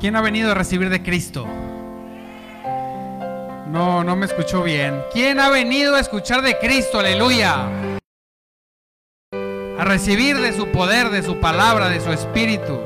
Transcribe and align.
¿Quién 0.00 0.14
ha 0.14 0.20
venido 0.20 0.52
a 0.52 0.54
recibir 0.54 0.90
de 0.90 1.02
Cristo? 1.02 1.44
No, 3.66 4.04
no 4.04 4.14
me 4.14 4.26
escuchó 4.26 4.62
bien. 4.62 5.02
¿Quién 5.12 5.40
ha 5.40 5.50
venido 5.50 5.96
a 5.96 6.00
escuchar 6.00 6.40
de 6.40 6.56
Cristo? 6.56 7.00
Aleluya. 7.00 7.68
A 9.76 9.84
recibir 9.84 10.36
de 10.38 10.52
su 10.52 10.68
poder, 10.68 11.10
de 11.10 11.24
su 11.24 11.40
palabra, 11.40 11.88
de 11.88 12.00
su 12.00 12.12
espíritu. 12.12 12.78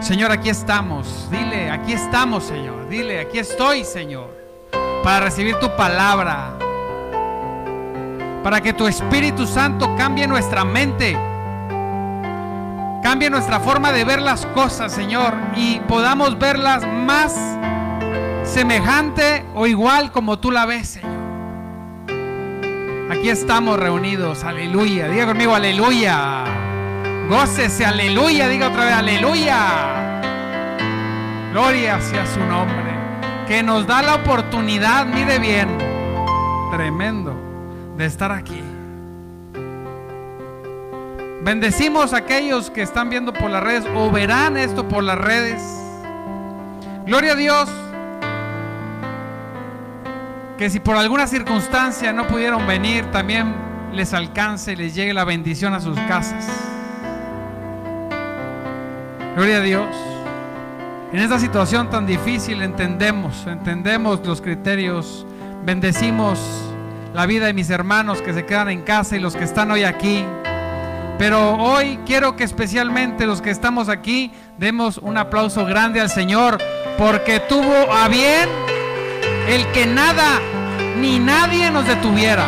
Señor, 0.00 0.32
aquí 0.32 0.50
estamos. 0.50 1.30
Dile, 1.30 1.70
aquí 1.70 1.94
estamos, 1.94 2.44
Señor. 2.44 2.90
Dile, 2.90 3.20
aquí 3.20 3.38
estoy, 3.38 3.84
Señor. 3.84 4.28
Para 5.02 5.20
recibir 5.20 5.56
tu 5.60 5.74
palabra. 5.76 6.58
Para 8.42 8.60
que 8.60 8.74
tu 8.74 8.86
Espíritu 8.86 9.46
Santo 9.46 9.96
cambie 9.96 10.26
nuestra 10.26 10.62
mente. 10.62 11.29
Cambie 13.02 13.30
nuestra 13.30 13.60
forma 13.60 13.92
de 13.92 14.04
ver 14.04 14.20
las 14.20 14.46
cosas, 14.46 14.92
Señor. 14.92 15.34
Y 15.56 15.80
podamos 15.80 16.38
verlas 16.38 16.86
más 16.86 17.34
semejante 18.44 19.44
o 19.54 19.66
igual 19.66 20.12
como 20.12 20.38
tú 20.38 20.50
la 20.50 20.66
ves, 20.66 20.88
Señor. 20.88 21.10
Aquí 23.10 23.28
estamos 23.28 23.78
reunidos. 23.78 24.44
Aleluya. 24.44 25.08
Diga 25.08 25.26
conmigo, 25.26 25.54
aleluya. 25.54 26.44
Gócese, 27.28 27.84
aleluya. 27.84 28.48
Diga 28.48 28.68
otra 28.68 28.84
vez, 28.84 28.94
aleluya. 28.94 30.10
Gloria 31.52 32.00
sea 32.00 32.24
su 32.26 32.40
nombre. 32.40 32.90
Que 33.48 33.62
nos 33.64 33.86
da 33.86 34.02
la 34.02 34.14
oportunidad, 34.14 35.06
mire 35.06 35.40
bien, 35.40 35.68
tremendo, 36.70 37.34
de 37.96 38.06
estar 38.06 38.30
aquí. 38.30 38.62
Bendecimos 41.42 42.12
a 42.12 42.18
aquellos 42.18 42.70
que 42.70 42.82
están 42.82 43.08
viendo 43.08 43.32
por 43.32 43.50
las 43.50 43.62
redes 43.62 43.86
o 43.94 44.10
verán 44.10 44.58
esto 44.58 44.86
por 44.86 45.02
las 45.02 45.16
redes. 45.16 45.62
Gloria 47.06 47.32
a 47.32 47.36
Dios. 47.36 47.70
Que 50.58 50.68
si 50.68 50.80
por 50.80 50.96
alguna 50.96 51.26
circunstancia 51.26 52.12
no 52.12 52.26
pudieron 52.26 52.66
venir, 52.66 53.06
también 53.10 53.54
les 53.92 54.12
alcance 54.12 54.72
y 54.72 54.76
les 54.76 54.94
llegue 54.94 55.14
la 55.14 55.24
bendición 55.24 55.72
a 55.72 55.80
sus 55.80 55.98
casas. 56.00 56.46
Gloria 59.34 59.56
a 59.56 59.60
Dios. 59.60 59.96
En 61.12 61.18
esta 61.20 61.38
situación 61.38 61.88
tan 61.88 62.06
difícil 62.06 62.60
entendemos, 62.62 63.46
entendemos 63.46 64.24
los 64.26 64.42
criterios, 64.42 65.26
bendecimos 65.64 66.38
la 67.14 67.24
vida 67.24 67.46
de 67.46 67.54
mis 67.54 67.70
hermanos 67.70 68.20
que 68.20 68.34
se 68.34 68.44
quedan 68.44 68.68
en 68.68 68.82
casa 68.82 69.16
y 69.16 69.20
los 69.20 69.34
que 69.34 69.44
están 69.44 69.70
hoy 69.70 69.84
aquí. 69.84 70.24
Pero 71.20 71.52
hoy 71.56 71.98
quiero 72.06 72.34
que 72.34 72.44
especialmente 72.44 73.26
los 73.26 73.42
que 73.42 73.50
estamos 73.50 73.90
aquí 73.90 74.32
demos 74.56 74.96
un 74.96 75.18
aplauso 75.18 75.66
grande 75.66 76.00
al 76.00 76.08
Señor 76.08 76.56
porque 76.96 77.40
tuvo 77.40 77.92
a 77.92 78.08
bien 78.08 78.48
el 79.46 79.66
que 79.72 79.84
nada 79.84 80.40
ni 80.96 81.18
nadie 81.18 81.70
nos 81.70 81.86
detuviera. 81.86 82.46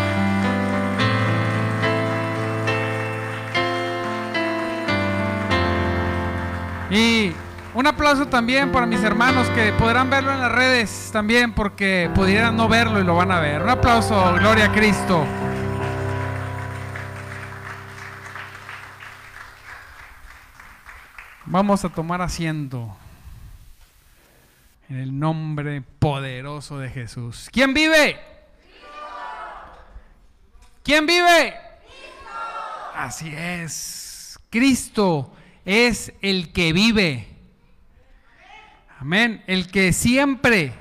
Y 6.91 7.35
un 7.75 7.87
aplauso 7.87 8.27
también 8.29 8.73
para 8.73 8.87
mis 8.87 9.03
hermanos 9.03 9.49
que 9.49 9.71
podrán 9.73 10.09
verlo 10.09 10.33
en 10.33 10.41
las 10.41 10.51
redes 10.51 11.11
también 11.13 11.53
porque 11.53 12.09
pudieran 12.15 12.57
no 12.57 12.69
verlo 12.69 13.01
y 13.01 13.05
lo 13.05 13.17
van 13.17 13.33
a 13.33 13.39
ver. 13.39 13.61
Un 13.61 13.69
aplauso, 13.69 14.33
gloria 14.41 14.65
a 14.65 14.73
Cristo. 14.73 15.27
Vamos 21.53 21.85
a 21.85 21.91
tomar 21.91 22.23
asiento 22.23 22.97
en 24.89 24.97
el 24.97 25.19
nombre 25.19 25.83
poderoso 25.99 26.79
de 26.79 26.89
Jesús. 26.89 27.51
¿Quién 27.53 27.75
vive? 27.75 28.19
¿Quién 30.83 31.05
vive? 31.05 31.55
Así 32.95 33.35
es. 33.37 34.41
Cristo 34.49 35.31
es 35.67 36.15
el 36.23 36.55
que 36.55 36.73
vive. 36.73 37.29
Amén. 38.99 39.45
El 39.47 39.71
que 39.71 39.93
siempre, 39.93 40.73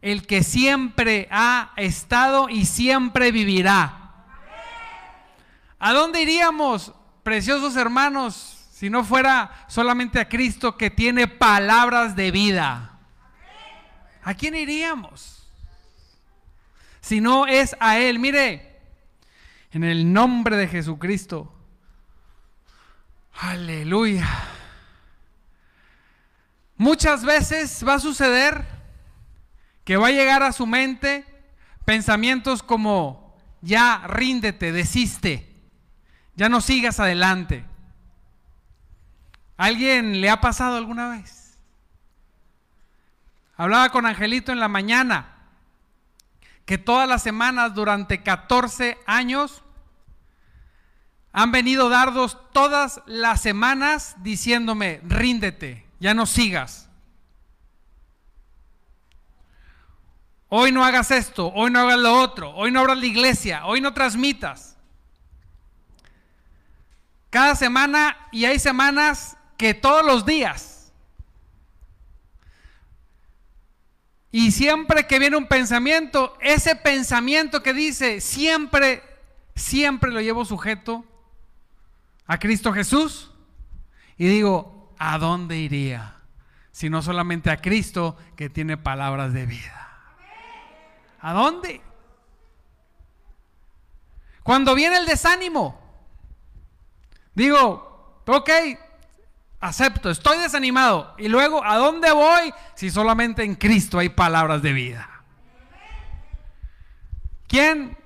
el 0.00 0.26
que 0.26 0.42
siempre 0.42 1.28
ha 1.30 1.74
estado 1.76 2.48
y 2.48 2.64
siempre 2.64 3.32
vivirá. 3.32 4.24
¿A 5.78 5.92
dónde 5.92 6.22
iríamos, 6.22 6.94
preciosos 7.22 7.76
hermanos, 7.76 8.53
si 8.84 8.90
no 8.90 9.02
fuera 9.02 9.64
solamente 9.66 10.20
a 10.20 10.28
Cristo 10.28 10.76
que 10.76 10.90
tiene 10.90 11.26
palabras 11.26 12.14
de 12.16 12.30
vida? 12.30 12.98
¿A 14.22 14.34
quién 14.34 14.54
iríamos? 14.54 15.48
Si 17.00 17.18
no 17.18 17.46
es 17.46 17.74
a 17.80 17.98
Él. 17.98 18.18
Mire, 18.18 18.78
en 19.70 19.84
el 19.84 20.12
nombre 20.12 20.58
de 20.58 20.68
Jesucristo. 20.68 21.50
Aleluya. 23.32 24.28
Muchas 26.76 27.24
veces 27.24 27.82
va 27.88 27.94
a 27.94 28.00
suceder 28.00 28.66
que 29.82 29.96
va 29.96 30.08
a 30.08 30.12
llegar 30.12 30.42
a 30.42 30.52
su 30.52 30.66
mente 30.66 31.24
pensamientos 31.86 32.62
como, 32.62 33.34
ya 33.62 34.02
ríndete, 34.08 34.72
desiste, 34.72 35.56
ya 36.36 36.50
no 36.50 36.60
sigas 36.60 37.00
adelante. 37.00 37.64
¿Alguien 39.56 40.20
le 40.20 40.30
ha 40.30 40.40
pasado 40.40 40.76
alguna 40.76 41.08
vez? 41.10 41.58
Hablaba 43.56 43.90
con 43.90 44.06
Angelito 44.06 44.50
en 44.50 44.60
la 44.60 44.68
mañana 44.68 45.34
que 46.66 46.78
todas 46.78 47.08
las 47.08 47.22
semanas 47.22 47.74
durante 47.74 48.22
14 48.22 48.98
años 49.06 49.62
han 51.32 51.52
venido 51.52 51.88
dardos 51.88 52.38
todas 52.52 53.02
las 53.06 53.42
semanas 53.42 54.16
diciéndome, 54.18 55.00
ríndete, 55.04 55.86
ya 56.00 56.14
no 56.14 56.26
sigas. 56.26 56.88
Hoy 60.48 60.70
no 60.70 60.84
hagas 60.84 61.10
esto, 61.10 61.52
hoy 61.52 61.70
no 61.70 61.80
hagas 61.80 61.98
lo 61.98 62.14
otro, 62.20 62.50
hoy 62.54 62.70
no 62.70 62.80
abras 62.80 62.98
la 62.98 63.06
iglesia, 63.06 63.66
hoy 63.66 63.80
no 63.80 63.92
transmitas. 63.92 64.76
Cada 67.30 67.56
semana 67.56 68.16
y 68.30 68.44
hay 68.44 68.60
semanas 68.60 69.36
que 69.56 69.74
todos 69.74 70.04
los 70.04 70.24
días. 70.24 70.92
Y 74.30 74.50
siempre 74.50 75.06
que 75.06 75.20
viene 75.20 75.36
un 75.36 75.46
pensamiento, 75.46 76.36
ese 76.40 76.74
pensamiento 76.74 77.62
que 77.62 77.72
dice, 77.72 78.20
siempre, 78.20 79.02
siempre 79.54 80.10
lo 80.10 80.20
llevo 80.20 80.44
sujeto 80.44 81.04
a 82.26 82.38
Cristo 82.38 82.72
Jesús. 82.72 83.30
Y 84.16 84.26
digo, 84.26 84.92
¿a 84.98 85.18
dónde 85.18 85.58
iría? 85.58 86.16
Si 86.72 86.90
no 86.90 87.00
solamente 87.00 87.50
a 87.50 87.60
Cristo 87.60 88.16
que 88.34 88.50
tiene 88.50 88.76
palabras 88.76 89.32
de 89.32 89.46
vida. 89.46 89.84
¿A 91.20 91.32
dónde? 91.32 91.80
Cuando 94.42 94.74
viene 94.74 94.98
el 94.98 95.06
desánimo, 95.06 95.80
digo, 97.34 98.20
ok, 98.26 98.50
acepto, 99.64 100.10
estoy 100.10 100.38
desanimado. 100.38 101.14
Y 101.16 101.28
luego, 101.28 101.64
¿a 101.64 101.76
dónde 101.76 102.12
voy 102.12 102.52
si 102.74 102.90
solamente 102.90 103.42
en 103.44 103.54
Cristo 103.54 103.98
hay 103.98 104.10
palabras 104.10 104.60
de 104.60 104.72
vida? 104.72 105.08
¿Quién, 107.48 107.96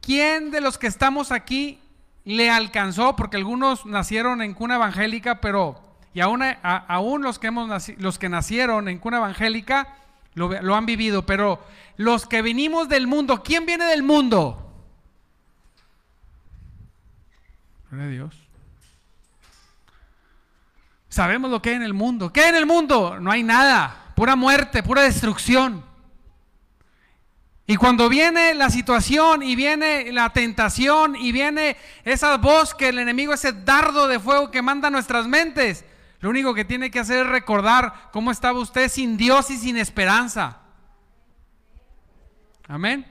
quién 0.00 0.50
de 0.50 0.60
los 0.60 0.76
que 0.76 0.88
estamos 0.88 1.30
aquí 1.30 1.80
le 2.24 2.50
alcanzó? 2.50 3.14
Porque 3.14 3.36
algunos 3.36 3.86
nacieron 3.86 4.42
en 4.42 4.54
cuna 4.54 4.74
evangélica, 4.74 5.40
pero, 5.40 5.80
y 6.14 6.20
aún, 6.20 6.42
aún 6.62 7.22
los, 7.22 7.38
que 7.38 7.46
hemos 7.46 7.88
los 7.98 8.18
que 8.18 8.28
nacieron 8.28 8.88
en 8.88 8.98
cuna 8.98 9.18
evangélica 9.18 9.94
lo, 10.34 10.74
han 10.74 10.86
vivido, 10.86 11.26
pero 11.26 11.64
los 11.96 12.26
que 12.26 12.42
venimos 12.42 12.88
del 12.88 13.06
mundo, 13.06 13.42
¿quién 13.42 13.66
viene 13.66 13.84
del 13.84 14.02
mundo? 14.02 14.64
Gloria 17.90 18.08
Dios. 18.08 18.47
Sabemos 21.18 21.50
lo 21.50 21.60
que 21.60 21.70
hay 21.70 21.74
en 21.74 21.82
el 21.82 21.94
mundo. 21.94 22.32
¿Qué 22.32 22.42
hay 22.42 22.50
en 22.50 22.54
el 22.54 22.64
mundo? 22.64 23.18
No 23.18 23.32
hay 23.32 23.42
nada. 23.42 24.12
Pura 24.14 24.36
muerte, 24.36 24.84
pura 24.84 25.02
destrucción. 25.02 25.84
Y 27.66 27.74
cuando 27.74 28.08
viene 28.08 28.54
la 28.54 28.70
situación 28.70 29.42
y 29.42 29.56
viene 29.56 30.12
la 30.12 30.30
tentación 30.30 31.16
y 31.16 31.32
viene 31.32 31.76
esa 32.04 32.36
voz 32.36 32.72
que 32.72 32.90
el 32.90 33.00
enemigo, 33.00 33.34
ese 33.34 33.52
dardo 33.52 34.06
de 34.06 34.20
fuego 34.20 34.52
que 34.52 34.62
manda 34.62 34.86
a 34.86 34.90
nuestras 34.92 35.26
mentes, 35.26 35.84
lo 36.20 36.30
único 36.30 36.54
que 36.54 36.64
tiene 36.64 36.88
que 36.88 37.00
hacer 37.00 37.26
es 37.26 37.32
recordar 37.32 38.10
cómo 38.12 38.30
estaba 38.30 38.60
usted 38.60 38.88
sin 38.88 39.16
Dios 39.16 39.50
y 39.50 39.56
sin 39.56 39.76
esperanza. 39.76 40.58
Amén. 42.68 43.04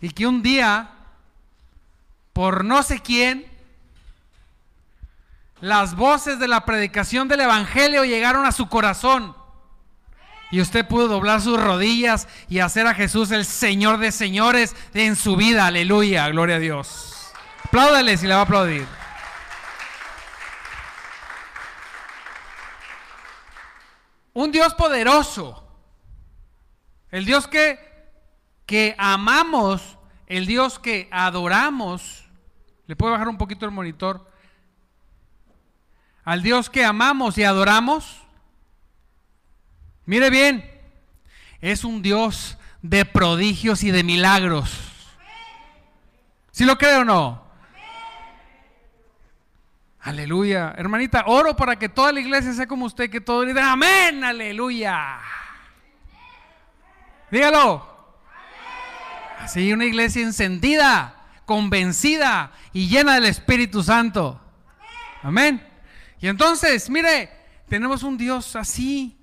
Y 0.00 0.08
que 0.08 0.26
un 0.26 0.42
día, 0.42 0.92
por 2.32 2.64
no 2.64 2.82
sé 2.82 3.00
quién, 3.00 3.54
Las 5.60 5.96
voces 5.96 6.38
de 6.38 6.48
la 6.48 6.64
predicación 6.66 7.28
del 7.28 7.40
Evangelio 7.40 8.04
llegaron 8.04 8.44
a 8.44 8.52
su 8.52 8.68
corazón. 8.68 9.34
Y 10.50 10.60
usted 10.60 10.86
pudo 10.86 11.08
doblar 11.08 11.40
sus 11.40 11.60
rodillas 11.60 12.28
y 12.48 12.60
hacer 12.60 12.86
a 12.86 12.94
Jesús 12.94 13.30
el 13.30 13.44
Señor 13.44 13.98
de 13.98 14.12
señores 14.12 14.76
en 14.94 15.16
su 15.16 15.34
vida. 15.34 15.66
Aleluya, 15.66 16.28
gloria 16.28 16.56
a 16.56 16.60
Dios. 16.60 17.32
Apláudale 17.64 18.16
si 18.16 18.26
le 18.26 18.34
va 18.34 18.40
a 18.40 18.44
aplaudir. 18.44 18.86
Un 24.34 24.52
Dios 24.52 24.74
poderoso. 24.74 25.66
El 27.10 27.24
Dios 27.24 27.48
que, 27.48 27.80
que 28.66 28.94
amamos, 28.98 29.98
el 30.26 30.46
Dios 30.46 30.78
que 30.78 31.08
adoramos. 31.10 32.24
¿Le 32.86 32.94
puedo 32.94 33.12
bajar 33.12 33.28
un 33.28 33.38
poquito 33.38 33.64
el 33.64 33.72
monitor? 33.72 34.30
Al 36.26 36.42
Dios 36.42 36.68
que 36.68 36.84
amamos 36.84 37.38
y 37.38 37.44
adoramos 37.44 38.26
Mire 40.06 40.30
bien, 40.30 40.64
es 41.60 41.82
un 41.82 42.00
Dios 42.00 42.56
de 42.80 43.04
prodigios 43.04 43.82
y 43.82 43.90
de 43.90 44.04
milagros. 44.04 44.70
¿Sí 46.52 46.64
lo 46.64 46.78
creo 46.78 47.00
o 47.00 47.04
no? 47.04 47.44
Aleluya. 50.00 50.74
Hermanita, 50.78 51.24
oro 51.26 51.56
para 51.56 51.76
que 51.76 51.88
toda 51.88 52.12
la 52.12 52.20
iglesia 52.20 52.52
sea 52.54 52.68
como 52.68 52.86
usted, 52.86 53.10
que 53.10 53.20
todo 53.20 53.42
diga 53.42 53.72
amén, 53.72 54.22
aleluya. 54.22 55.18
Dígalo. 57.32 57.96
Así, 59.40 59.72
una 59.72 59.86
iglesia 59.86 60.22
encendida, 60.22 61.16
convencida 61.44 62.52
y 62.72 62.88
llena 62.88 63.16
del 63.16 63.24
Espíritu 63.24 63.82
Santo. 63.82 64.40
Amén. 65.24 65.75
Y 66.20 66.28
entonces, 66.28 66.88
mire, 66.90 67.30
tenemos 67.68 68.02
un 68.02 68.16
Dios 68.16 68.56
así, 68.56 69.16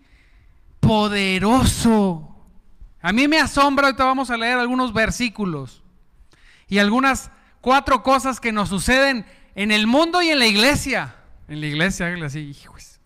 poderoso. 0.80 2.30
A 3.02 3.12
mí 3.12 3.28
me 3.28 3.40
asombra, 3.40 3.88
ahorita 3.88 4.06
vamos 4.06 4.30
a 4.30 4.38
leer 4.38 4.58
algunos 4.58 4.94
versículos 4.94 5.84
y 6.68 6.80
algunas 6.80 7.32
cuatro 7.62 8.04
cosas 8.04 8.40
que 8.40 8.52
nos 8.52 8.70
suceden 8.70 9.26
en 9.56 9.72
el 9.72 9.88
mundo 9.88 10.22
y 10.22 10.30
en 10.30 10.40
la 10.40 10.48
iglesia. 10.48 11.16
En 11.48 11.62
la 11.62 11.68
iglesia, 11.68 12.14
así, 12.24 12.40
hijos. 12.40 13.00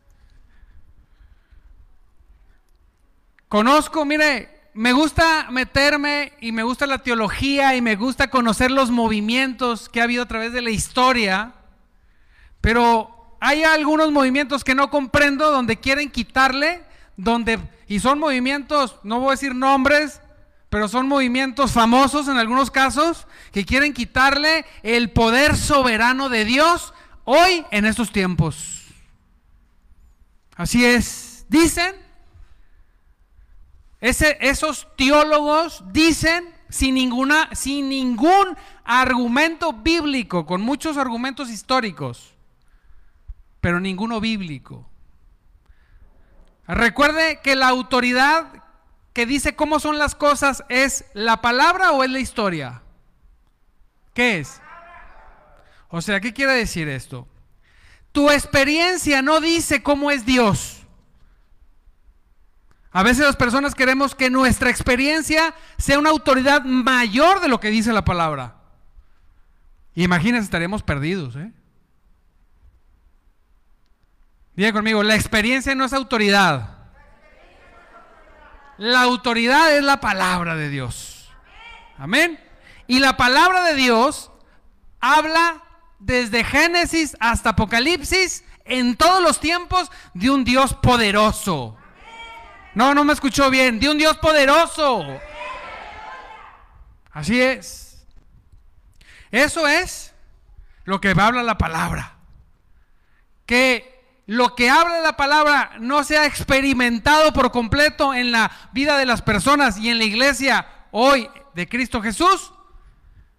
Conozco, 3.48 4.06
mire, 4.06 4.58
me 4.74 4.94
gusta 4.94 5.48
meterme 5.50 6.34
y 6.40 6.52
me 6.52 6.64
gusta 6.64 6.86
la 6.86 7.00
teología 7.00 7.76
y 7.76 7.82
me 7.82 7.96
gusta 7.96 8.30
conocer 8.30 8.70
los 8.70 8.92
movimientos 8.92 9.90
que 9.90 10.02
ha 10.02 10.04
habido 10.04 10.24
a 10.24 10.28
través 10.28 10.54
de 10.54 10.62
la 10.62 10.70
historia, 10.70 11.54
pero 12.62 13.17
hay 13.40 13.64
algunos 13.64 14.12
movimientos 14.12 14.64
que 14.64 14.76
no 14.76 14.90
comprendo 14.90 15.52
donde 15.52 15.78
quieren 15.78 16.10
quitarle 16.10 16.84
donde, 17.18 17.60
y 17.88 18.00
son 18.00 18.20
movimientos, 18.20 18.96
no 19.04 19.20
voy 19.20 19.30
a 19.30 19.32
decir 19.32 19.56
nombres, 19.56 20.22
pero 20.70 20.88
son 20.88 21.08
movimientos 21.08 21.72
famosos 21.72 22.28
en 22.28 22.38
algunos 22.38 22.72
casos 22.72 23.26
que 23.52 23.66
quieren 23.66 23.94
quitarle 23.94 24.66
el 24.84 25.12
poder 25.12 25.56
soberano 25.56 26.30
de 26.30 26.46
Dios 26.46 26.94
hoy 27.24 27.66
en 27.72 27.86
estos 27.86 28.12
tiempos. 28.12 28.86
Así 30.56 30.86
es, 30.86 31.46
dicen, 31.50 31.96
ese, 34.02 34.38
esos 34.42 34.88
teólogos 34.96 35.84
dicen 35.92 36.54
sin, 36.70 36.96
ninguna, 36.96 37.50
sin 37.54 37.90
ningún 37.90 38.58
argumento 38.84 39.74
bíblico, 39.74 40.46
con 40.46 40.62
muchos 40.62 40.98
argumentos 40.98 41.50
históricos, 41.50 42.34
pero 43.68 43.82
ninguno 43.82 44.22
bíblico. 44.22 44.90
Recuerde 46.70 47.42
que 47.44 47.58
la 47.58 47.68
autoridad 47.68 48.64
que 49.12 49.26
dice 49.26 49.58
cómo 49.58 49.82
son 49.82 49.98
las 49.98 50.16
cosas 50.16 50.64
es 50.70 51.04
la 51.14 51.42
palabra 51.42 51.92
o 51.92 52.02
es 52.06 52.10
la 52.10 52.20
historia. 52.20 52.82
¿Qué 54.14 54.40
es? 54.40 54.62
O 55.90 56.02
sea, 56.02 56.22
¿qué 56.22 56.32
quiere 56.32 56.54
decir 56.54 56.88
esto? 56.88 57.28
Tu 58.14 58.30
experiencia 58.30 59.22
no 59.22 59.42
dice 59.42 59.84
cómo 59.84 60.12
es 60.12 60.26
Dios. 60.26 60.84
A 62.94 63.04
veces 63.04 63.26
las 63.26 63.36
personas 63.36 63.76
queremos 63.76 64.16
que 64.16 64.30
nuestra 64.30 64.70
experiencia 64.70 65.54
sea 65.78 66.00
una 66.00 66.12
autoridad 66.12 66.64
mayor 66.64 67.42
de 67.42 67.50
lo 67.50 67.60
que 67.60 67.68
dice 67.68 67.92
la 67.92 68.06
palabra. 68.06 68.62
Imagínense, 69.94 70.46
estaremos 70.46 70.84
perdidos. 70.84 71.36
¿eh? 71.36 71.52
Diga 74.58 74.74
conmigo, 74.74 75.04
la 75.04 75.14
experiencia 75.14 75.76
no 75.76 75.86
es 75.86 75.94
autoridad. 75.94 76.78
La 78.80 79.04
autoridad 79.04 79.78
es 79.78 79.84
la 79.84 80.02
palabra 80.02 80.56
de 80.56 80.70
Dios. 80.70 81.30
Amén. 81.96 82.40
Y 82.88 82.98
la 82.98 83.18
palabra 83.18 83.62
de 83.66 83.76
Dios 83.76 84.32
habla 85.00 85.62
desde 86.00 86.44
Génesis 86.44 87.16
hasta 87.20 87.52
Apocalipsis 87.52 88.44
en 88.66 88.98
todos 88.98 89.22
los 89.22 89.40
tiempos 89.40 89.92
de 90.16 90.32
un 90.32 90.44
Dios 90.44 90.74
poderoso. 90.74 91.78
No, 92.74 92.96
no 92.96 93.04
me 93.04 93.14
escuchó 93.14 93.52
bien, 93.52 93.80
de 93.80 93.90
un 93.90 94.00
Dios 94.00 94.18
poderoso. 94.18 95.06
Así 97.12 97.40
es. 97.40 98.04
Eso 99.30 99.68
es 99.68 100.16
lo 100.84 101.00
que 101.00 101.14
habla 101.16 101.44
la 101.44 101.60
palabra. 101.60 102.16
Que 103.46 103.97
lo 104.28 104.56
que 104.56 104.70
habla 104.70 105.00
la 105.00 105.18
palabra 105.18 105.72
no 105.80 106.04
se 106.04 106.18
ha 106.18 106.26
experimentado 106.26 107.32
por 107.32 107.52
completo 107.52 108.14
en 108.14 108.32
la 108.32 108.52
vida 108.74 108.98
de 108.98 109.06
las 109.06 109.22
personas 109.22 109.78
y 109.78 109.90
en 109.90 109.98
la 109.98 110.04
iglesia 110.04 110.68
hoy 110.92 111.30
de 111.56 111.68
Cristo 111.68 112.02
Jesús, 112.02 112.52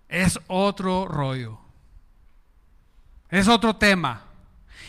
es 0.09 0.41
otro 0.47 1.07
rollo. 1.07 1.61
Es 3.29 3.47
otro 3.49 3.77
tema. 3.77 4.25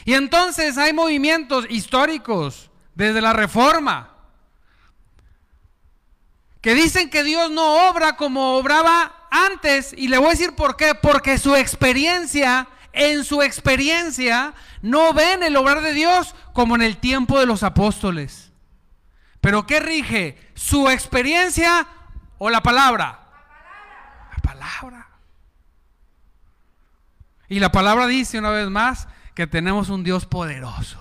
Y 0.05 0.13
entonces 0.13 0.77
hay 0.77 0.93
movimientos 0.93 1.65
históricos 1.69 2.71
desde 2.95 3.21
la 3.21 3.33
reforma 3.33 4.15
que 6.61 6.73
dicen 6.73 7.09
que 7.09 7.23
Dios 7.23 7.51
no 7.51 7.89
obra 7.89 8.15
como 8.15 8.55
obraba 8.55 9.27
antes. 9.29 9.93
Y 9.95 10.07
le 10.07 10.17
voy 10.17 10.27
a 10.27 10.31
decir 10.31 10.55
por 10.55 10.75
qué. 10.77 10.95
Porque 10.95 11.37
su 11.37 11.55
experiencia 11.55 12.67
en 12.93 13.23
su 13.23 13.41
experiencia 13.41 14.53
no 14.81 15.13
ven 15.13 15.43
el 15.43 15.55
obrar 15.55 15.81
de 15.81 15.93
Dios 15.93 16.35
como 16.53 16.75
en 16.75 16.81
el 16.81 16.97
tiempo 16.97 17.39
de 17.39 17.45
los 17.45 17.63
apóstoles. 17.63 18.51
Pero 19.41 19.65
¿qué 19.65 19.79
rige? 19.79 20.37
¿Su 20.53 20.89
experiencia 20.89 21.87
o 22.37 22.49
la 22.49 22.61
palabra? 22.61 23.27
La 24.35 24.41
palabra. 24.41 25.07
Y 27.47 27.59
la 27.59 27.71
palabra 27.71 28.07
dice 28.07 28.37
una 28.37 28.51
vez 28.51 28.69
más 28.69 29.07
que 29.33 29.47
tenemos 29.47 29.89
un 29.89 30.03
Dios 30.03 30.25
poderoso. 30.25 30.99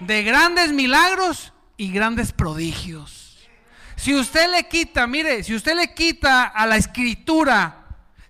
De 0.00 0.22
grandes 0.22 0.72
milagros 0.72 1.52
y 1.76 1.92
grandes 1.92 2.32
prodigios. 2.32 3.38
Si 3.96 4.14
usted 4.14 4.50
le 4.50 4.68
quita, 4.68 5.06
mire, 5.06 5.42
si 5.44 5.54
usted 5.54 5.76
le 5.76 5.94
quita 5.94 6.44
a 6.44 6.66
la 6.66 6.76
escritura 6.76 7.83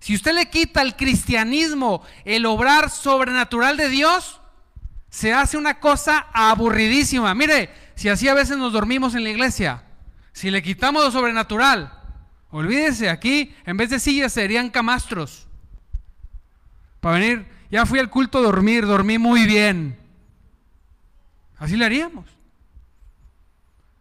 si 0.05 0.13
usted 0.13 0.35
le 0.35 0.51
quita 0.51 0.81
al 0.81 0.95
cristianismo 0.95 2.03
el 2.25 2.45
obrar 2.45 2.91
sobrenatural 2.91 3.75
de 3.75 3.89
Dios, 3.89 4.39
se 5.09 5.33
hace 5.33 5.57
una 5.57 5.79
cosa 5.79 6.27
aburridísima. 6.31 7.33
Mire, 7.33 7.73
si 7.95 8.09
así 8.09 8.27
a 8.27 8.35
veces 8.35 8.55
nos 8.55 8.71
dormimos 8.71 9.15
en 9.15 9.23
la 9.23 9.31
iglesia, 9.31 9.83
si 10.31 10.51
le 10.51 10.61
quitamos 10.61 11.03
lo 11.03 11.09
sobrenatural, 11.09 11.91
olvídese, 12.51 13.09
aquí 13.09 13.55
en 13.65 13.77
vez 13.77 13.89
de 13.89 13.99
sillas 13.99 14.31
serían 14.31 14.69
camastros. 14.69 15.47
Para 16.99 17.17
venir, 17.17 17.47
ya 17.71 17.87
fui 17.87 17.97
al 17.97 18.11
culto 18.11 18.37
a 18.37 18.43
dormir, 18.43 18.85
dormí 18.85 19.17
muy 19.17 19.47
bien. 19.47 19.97
Así 21.57 21.75
le 21.75 21.83
haríamos. 21.83 22.29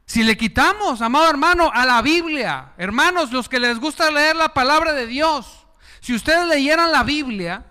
Si 0.04 0.22
le 0.22 0.36
quitamos, 0.36 1.00
amado 1.00 1.30
hermano, 1.30 1.70
a 1.72 1.86
la 1.86 2.02
Biblia, 2.02 2.74
hermanos, 2.76 3.32
los 3.32 3.48
que 3.48 3.58
les 3.58 3.80
gusta 3.80 4.10
leer 4.10 4.36
la 4.36 4.52
palabra 4.52 4.92
de 4.92 5.06
Dios, 5.06 5.63
si 6.04 6.14
ustedes 6.14 6.46
leyeran 6.46 6.92
la 6.92 7.02
Biblia 7.02 7.64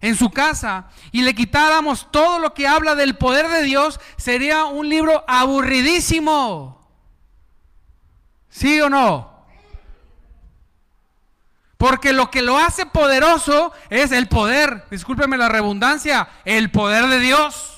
en 0.00 0.16
su 0.16 0.30
casa 0.30 0.88
y 1.12 1.22
le 1.22 1.32
quitáramos 1.32 2.08
todo 2.10 2.40
lo 2.40 2.52
que 2.52 2.66
habla 2.66 2.96
del 2.96 3.16
poder 3.16 3.46
de 3.46 3.62
Dios, 3.62 4.00
sería 4.16 4.64
un 4.64 4.88
libro 4.88 5.24
aburridísimo. 5.28 6.90
¿Sí 8.48 8.80
o 8.80 8.90
no? 8.90 9.46
Porque 11.76 12.12
lo 12.12 12.32
que 12.32 12.42
lo 12.42 12.58
hace 12.58 12.84
poderoso 12.84 13.72
es 13.90 14.10
el 14.10 14.26
poder, 14.26 14.84
discúlpeme 14.90 15.38
la 15.38 15.48
redundancia, 15.48 16.28
el 16.44 16.72
poder 16.72 17.06
de 17.06 17.20
Dios. 17.20 17.76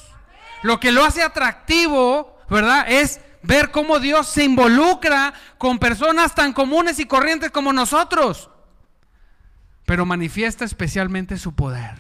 Lo 0.63 0.81
que 0.81 0.93
lo 0.93 1.05
hace 1.05 1.23
atractivo, 1.23 2.39
¿verdad? 2.49 2.91
Es 2.91 3.21
ver 3.43 3.71
cómo 3.71 3.99
Dios 3.99 4.29
se 4.29 4.45
involucra 4.45 5.35
con 5.59 5.79
personas 5.79 6.35
tan 6.35 6.55
comunes 6.55 6.99
y 7.01 7.05
corrientes 7.05 7.51
como 7.51 7.71
nosotros 7.75 8.49
pero 9.91 10.07
manifiesta 10.07 10.65
especialmente 10.65 11.37
su 11.37 11.53
poder. 11.53 11.97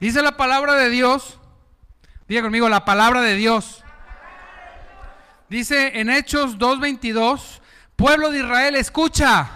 Dice 0.00 0.22
la 0.22 0.36
palabra 0.36 0.74
de 0.74 0.90
Dios, 0.90 1.38
diga 2.26 2.42
conmigo, 2.42 2.68
la 2.68 2.84
palabra 2.84 3.20
de 3.20 3.36
Dios. 3.36 3.84
Dice 5.48 6.00
en 6.00 6.10
Hechos 6.10 6.58
2.22, 6.58 7.60
pueblo 7.94 8.32
de 8.32 8.40
Israel, 8.40 8.74
escucha. 8.74 9.50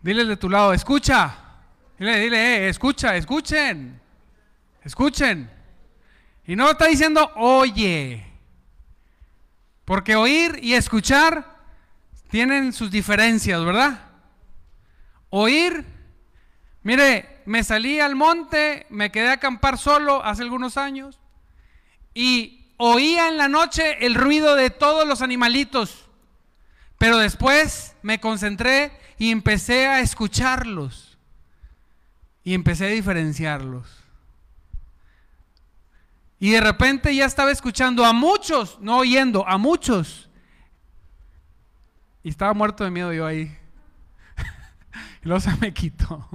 Dile 0.00 0.26
de 0.26 0.36
tu 0.36 0.48
lado, 0.48 0.72
escucha. 0.72 1.34
Dile, 1.98 2.20
dile, 2.20 2.36
eh, 2.38 2.68
escucha, 2.68 3.16
escuchen. 3.16 4.00
Escuchen. 4.84 5.50
Y 6.46 6.54
no 6.54 6.70
está 6.70 6.86
diciendo, 6.86 7.32
oye. 7.34 8.24
Porque 9.84 10.14
oír 10.14 10.56
y 10.62 10.74
escuchar 10.74 11.58
tienen 12.28 12.72
sus 12.72 12.92
diferencias, 12.92 13.64
¿verdad? 13.64 14.09
Oír, 15.30 15.86
mire, 16.82 17.42
me 17.46 17.64
salí 17.64 18.00
al 18.00 18.16
monte, 18.16 18.86
me 18.90 19.10
quedé 19.10 19.30
a 19.30 19.34
acampar 19.34 19.78
solo 19.78 20.24
hace 20.24 20.42
algunos 20.42 20.76
años 20.76 21.18
y 22.14 22.72
oía 22.76 23.28
en 23.28 23.36
la 23.36 23.48
noche 23.48 24.04
el 24.04 24.14
ruido 24.14 24.56
de 24.56 24.70
todos 24.70 25.06
los 25.06 25.22
animalitos, 25.22 26.08
pero 26.98 27.18
después 27.18 27.94
me 28.02 28.20
concentré 28.20 28.92
y 29.18 29.30
empecé 29.30 29.86
a 29.86 30.00
escucharlos 30.00 31.16
y 32.42 32.54
empecé 32.54 32.86
a 32.86 32.90
diferenciarlos. 32.90 33.86
Y 36.40 36.50
de 36.50 36.60
repente 36.60 37.14
ya 37.14 37.26
estaba 37.26 37.50
escuchando 37.50 38.04
a 38.04 38.14
muchos, 38.14 38.78
no 38.80 38.98
oyendo, 38.98 39.46
a 39.46 39.58
muchos. 39.58 40.30
Y 42.22 42.30
estaba 42.30 42.54
muerto 42.54 42.82
de 42.82 42.90
miedo 42.90 43.12
yo 43.12 43.26
ahí. 43.26 43.59
Y 45.22 45.40
se 45.40 45.56
me 45.56 45.72
quitó. 45.72 46.28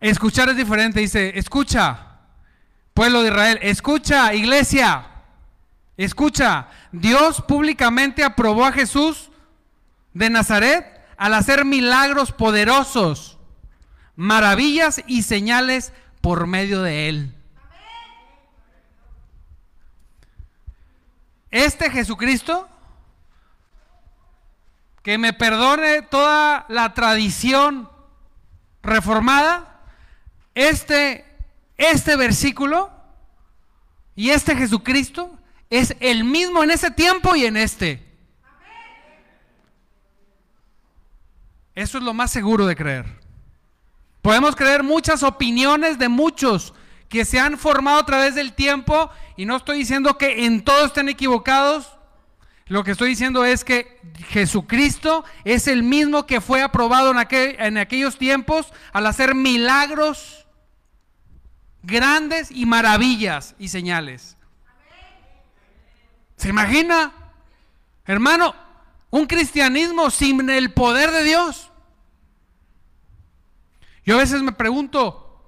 Escuchar 0.00 0.48
es 0.50 0.56
diferente, 0.56 1.00
dice, 1.00 1.38
escucha, 1.38 2.18
pueblo 2.94 3.22
de 3.22 3.28
Israel, 3.28 3.58
escucha, 3.62 4.34
iglesia, 4.34 5.06
escucha, 5.96 6.68
Dios 6.92 7.42
públicamente 7.42 8.22
aprobó 8.22 8.64
a 8.66 8.72
Jesús 8.72 9.30
de 10.12 10.30
Nazaret 10.30 11.00
al 11.16 11.34
hacer 11.34 11.64
milagros 11.64 12.32
poderosos, 12.32 13.38
maravillas 14.16 15.02
y 15.06 15.22
señales 15.22 15.92
por 16.20 16.46
medio 16.46 16.82
de 16.82 17.08
él. 17.08 17.34
Este 21.50 21.90
Jesucristo, 21.90 22.68
que 25.06 25.18
me 25.18 25.32
perdone 25.32 26.02
toda 26.02 26.66
la 26.68 26.92
tradición 26.92 27.88
reformada, 28.82 29.84
este, 30.52 31.24
este 31.76 32.16
versículo 32.16 32.90
y 34.16 34.30
este 34.30 34.56
Jesucristo 34.56 35.38
es 35.70 35.94
el 36.00 36.24
mismo 36.24 36.64
en 36.64 36.72
ese 36.72 36.90
tiempo 36.90 37.36
y 37.36 37.46
en 37.46 37.56
este. 37.56 38.04
Eso 41.76 41.98
es 41.98 42.02
lo 42.02 42.12
más 42.12 42.32
seguro 42.32 42.66
de 42.66 42.74
creer. 42.74 43.06
Podemos 44.22 44.56
creer 44.56 44.82
muchas 44.82 45.22
opiniones 45.22 46.00
de 46.00 46.08
muchos 46.08 46.74
que 47.08 47.24
se 47.24 47.38
han 47.38 47.58
formado 47.58 48.00
a 48.00 48.06
través 48.06 48.34
del 48.34 48.54
tiempo 48.54 49.08
y 49.36 49.46
no 49.46 49.54
estoy 49.54 49.78
diciendo 49.78 50.18
que 50.18 50.46
en 50.46 50.64
todo 50.64 50.84
estén 50.84 51.08
equivocados. 51.08 51.95
Lo 52.68 52.82
que 52.82 52.90
estoy 52.90 53.10
diciendo 53.10 53.44
es 53.44 53.64
que 53.64 54.00
Jesucristo 54.28 55.24
es 55.44 55.68
el 55.68 55.84
mismo 55.84 56.26
que 56.26 56.40
fue 56.40 56.62
aprobado 56.62 57.12
en, 57.12 57.26
en 57.30 57.78
aquellos 57.78 58.18
tiempos 58.18 58.72
al 58.92 59.06
hacer 59.06 59.36
milagros 59.36 60.46
grandes 61.84 62.50
y 62.50 62.66
maravillas 62.66 63.54
y 63.60 63.68
señales. 63.68 64.36
¿Se 66.36 66.48
imagina? 66.48 67.12
Hermano, 68.04 68.54
un 69.10 69.26
cristianismo 69.26 70.10
sin 70.10 70.50
el 70.50 70.72
poder 70.72 71.12
de 71.12 71.22
Dios. 71.22 71.70
Yo 74.04 74.16
a 74.16 74.18
veces 74.18 74.42
me 74.42 74.50
pregunto, 74.50 75.40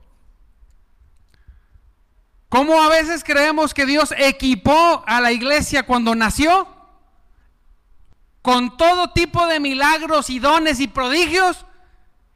¿cómo 2.49 2.81
a 2.81 2.89
veces 2.89 3.25
creemos 3.25 3.75
que 3.75 3.87
Dios 3.87 4.15
equipó 4.17 5.03
a 5.05 5.21
la 5.21 5.33
iglesia 5.33 5.85
cuando 5.85 6.15
nació? 6.15 6.77
Con 8.42 8.76
todo 8.76 9.11
tipo 9.11 9.47
de 9.47 9.61
milagros 9.61 10.30
y 10.30 10.38
dones 10.38 10.80
y 10.80 10.88
prodigios. 10.88 11.66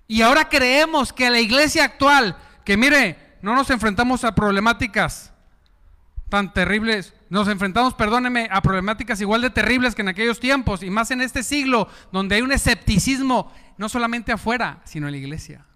Y 0.06 0.22
ahora 0.22 0.48
creemos 0.48 1.12
que 1.12 1.30
la 1.30 1.40
iglesia 1.40 1.84
actual, 1.84 2.36
que 2.64 2.76
mire, 2.76 3.38
no 3.42 3.54
nos 3.54 3.70
enfrentamos 3.70 4.24
a 4.24 4.34
problemáticas 4.34 5.32
tan 6.28 6.52
terribles, 6.54 7.12
nos 7.28 7.46
enfrentamos, 7.48 7.92
perdóneme, 7.92 8.48
a 8.50 8.62
problemáticas 8.62 9.20
igual 9.20 9.42
de 9.42 9.50
terribles 9.50 9.94
que 9.94 10.00
en 10.00 10.08
aquellos 10.08 10.40
tiempos 10.40 10.82
y 10.82 10.88
más 10.88 11.10
en 11.10 11.20
este 11.20 11.42
siglo 11.42 11.88
donde 12.10 12.36
hay 12.36 12.42
un 12.42 12.52
escepticismo 12.52 13.52
no 13.76 13.88
solamente 13.90 14.32
afuera, 14.32 14.80
sino 14.84 15.08
en 15.08 15.12
la 15.12 15.18
iglesia. 15.18 15.66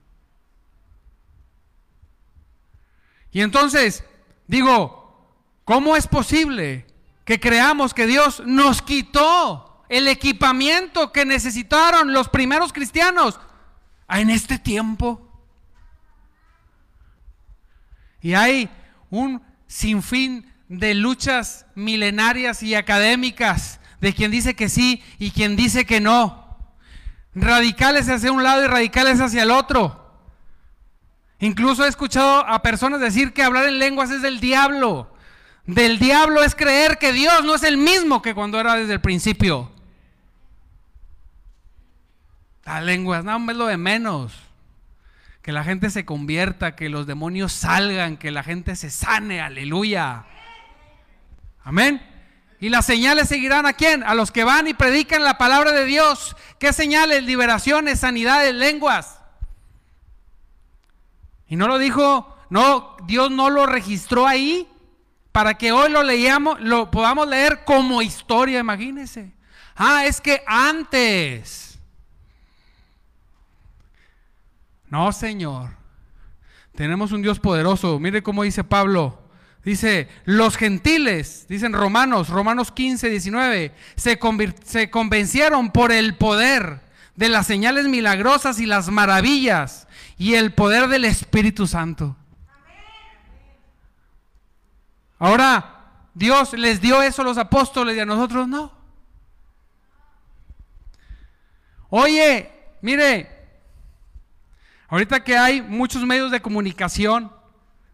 Y 3.33 3.42
entonces, 3.42 4.02
digo, 4.47 5.37
¿cómo 5.64 5.95
es 5.95 6.06
posible 6.06 6.87
que 7.26 7.38
creamos 7.38 7.92
que 7.92 8.06
Dios 8.06 8.42
nos 8.47 8.80
quitó 8.80 9.75
el 9.88 10.09
equipamiento 10.09 11.12
que 11.12 11.25
necesitaron 11.25 12.12
los 12.12 12.28
primeros 12.28 12.73
cristianos 12.73 13.38
en 14.09 14.31
este 14.31 14.59
tiempo? 14.59 15.23
Y 18.21 18.35
hay 18.35 18.69
un 19.11 19.43
sinfín 19.66 20.52
de 20.69 20.95
luchas 20.95 21.66
milenarias 21.75 22.62
y 22.62 22.75
académicas 22.75 23.81
de 24.00 24.12
quien 24.12 24.31
dice 24.31 24.55
que 24.55 24.69
sí 24.69 25.02
y 25.19 25.31
quien 25.31 25.57
dice 25.57 25.85
que 25.87 26.00
no. 26.00 26.45
Radicales 27.35 28.09
hacia 28.09 28.33
un 28.33 28.43
lado 28.43 28.64
y 28.64 28.66
radicales 28.66 29.21
hacia 29.21 29.43
el 29.43 29.50
otro. 29.50 30.07
Incluso 31.38 31.85
he 31.85 31.88
escuchado 31.88 32.47
a 32.47 32.62
personas 32.62 33.00
decir 33.00 33.33
que 33.33 33.43
hablar 33.43 33.66
en 33.66 33.78
lenguas 33.78 34.11
es 34.11 34.23
del 34.23 34.40
diablo. 34.40 35.12
Del 35.66 35.99
diablo 35.99 36.43
es 36.43 36.55
creer 36.55 36.99
que 36.99 37.12
Dios 37.12 37.45
no 37.45 37.55
es 37.55 37.62
el 37.62 37.76
mismo 37.76 38.23
que 38.23 38.35
cuando 38.35 38.59
era 38.59 38.75
desde 38.75 38.95
el 38.95 39.00
principio. 39.00 39.71
Las 42.66 42.82
lenguas, 42.82 43.25
no, 43.25 43.50
es 43.50 43.56
lo 43.56 43.66
de 43.66 43.76
menos 43.76 44.35
que 45.40 45.52
la 45.52 45.62
gente 45.62 45.90
se 45.90 46.04
convierta, 46.04 46.75
que 46.75 46.88
los 46.88 47.06
demonios 47.06 47.52
salgan, 47.52 48.16
que 48.16 48.32
la 48.32 48.42
gente 48.42 48.75
se 48.75 48.90
sane, 48.90 49.40
aleluya. 49.40 50.25
Amén. 51.62 52.02
Y 52.58 52.68
las 52.68 52.85
señales 52.85 53.28
seguirán 53.28 53.64
a 53.64 53.75
quién? 53.75 54.02
A 54.02 54.14
los 54.14 54.32
que 54.32 54.42
van 54.42 54.66
y 54.66 54.75
predican 54.75 55.23
la 55.23 55.38
palabra 55.38 55.70
de 55.70 55.85
Dios. 55.85 56.35
¿Qué 56.58 56.73
señales? 56.73 57.23
Liberaciones, 57.23 58.00
sanidades, 58.00 58.52
lenguas. 58.52 59.20
Y 61.46 61.54
no 61.54 61.68
lo 61.68 61.78
dijo, 61.78 62.37
no, 62.50 62.96
Dios 63.04 63.30
no 63.30 63.49
lo 63.49 63.66
registró 63.66 64.26
ahí 64.26 64.68
para 65.30 65.54
que 65.54 65.70
hoy 65.70 65.92
lo 65.92 66.02
leíamos, 66.02 66.61
lo 66.61 66.90
podamos 66.90 67.28
leer 67.28 67.62
como 67.64 68.02
historia, 68.02 68.58
imagínense. 68.58 69.32
Ah, 69.76 70.06
es 70.06 70.20
que 70.20 70.42
antes 70.49 71.65
No, 74.90 75.12
Señor. 75.12 75.71
Tenemos 76.75 77.12
un 77.12 77.23
Dios 77.23 77.40
poderoso. 77.40 77.99
Mire 77.99 78.23
cómo 78.23 78.43
dice 78.43 78.64
Pablo. 78.64 79.23
Dice, 79.64 80.09
los 80.25 80.57
gentiles, 80.57 81.47
dicen 81.49 81.73
Romanos, 81.73 82.28
Romanos 82.28 82.71
15, 82.71 83.11
19, 83.11 83.75
se, 83.97 84.19
se 84.64 84.90
convencieron 84.90 85.73
por 85.73 85.90
el 85.90 86.14
poder 86.14 86.83
de 87.16 87.28
las 87.28 87.49
señales 87.49 87.87
milagrosas 87.88 88.61
y 88.61 88.66
las 88.66 88.90
maravillas 88.90 89.88
y 90.19 90.35
el 90.35 90.55
poder 90.55 90.87
del 90.87 91.05
Espíritu 91.05 91.66
Santo. 91.66 92.16
Ahora, 95.19 95.76
Dios 96.14 96.52
les 96.52 96.81
dio 96.81 97.02
eso 97.02 97.23
a 97.23 97.25
los 97.25 97.38
apóstoles 97.38 97.97
y 97.97 98.00
a 98.00 98.07
nosotros 98.07 98.47
no. 98.47 98.73
Oye, 101.88 102.52
mire, 102.83 103.36
Ahorita 104.88 105.25
que 105.25 105.37
hay 105.37 105.62
muchos 105.62 106.05
medios 106.05 106.31
de 106.31 106.40
comunicación, 106.40 107.33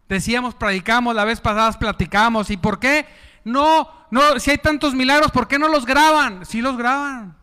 decíamos, 0.07 0.53
predicamos, 0.53 1.15
la 1.15 1.25
vez 1.25 1.41
pasada 1.41 1.71
platicamos, 1.77 2.49
¿y 2.49 2.57
por 2.57 2.79
qué? 2.79 3.07
No, 3.43 3.89
no, 4.11 4.39
si 4.39 4.51
hay 4.51 4.57
tantos 4.57 4.93
milagros, 4.93 5.31
¿por 5.31 5.47
qué 5.47 5.57
no 5.57 5.67
los 5.67 5.85
graban? 5.85 6.45
Sí 6.45 6.61
los 6.61 6.77
graban. 6.77 7.35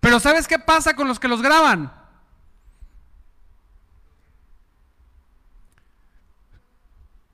Pero 0.00 0.20
¿sabes 0.20 0.48
qué 0.48 0.58
pasa 0.58 0.94
con 0.94 1.08
los 1.08 1.18
que 1.18 1.28
los 1.28 1.42
graban? 1.42 1.92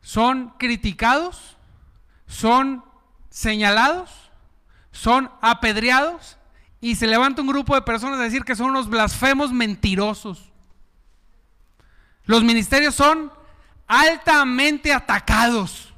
Son 0.01 0.51
criticados, 0.59 1.57
son 2.27 2.85
señalados, 3.31 4.31
son 4.93 5.31
apedreados 5.41 6.37
y 6.81 6.97
se 6.97 7.07
levanta 7.07 7.41
un 7.41 7.49
grupo 7.49 7.75
de 7.75 7.83
personas 7.83 8.21
a 8.21 8.23
decir 8.23 8.45
que 8.45 8.55
son 8.55 8.71
unos 8.71 8.89
blasfemos 8.89 9.51
mentirosos. 9.51 10.53
Los 12.25 12.43
ministerios 12.43 12.95
son 12.95 13.33
altamente 13.87 14.93
atacados. 14.93 15.93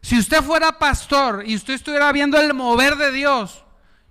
Si 0.00 0.18
usted 0.18 0.42
fuera 0.42 0.78
pastor 0.78 1.44
y 1.46 1.54
usted 1.54 1.74
estuviera 1.74 2.10
viendo 2.12 2.40
el 2.40 2.54
mover 2.54 2.96
de 2.96 3.12
Dios, 3.12 3.64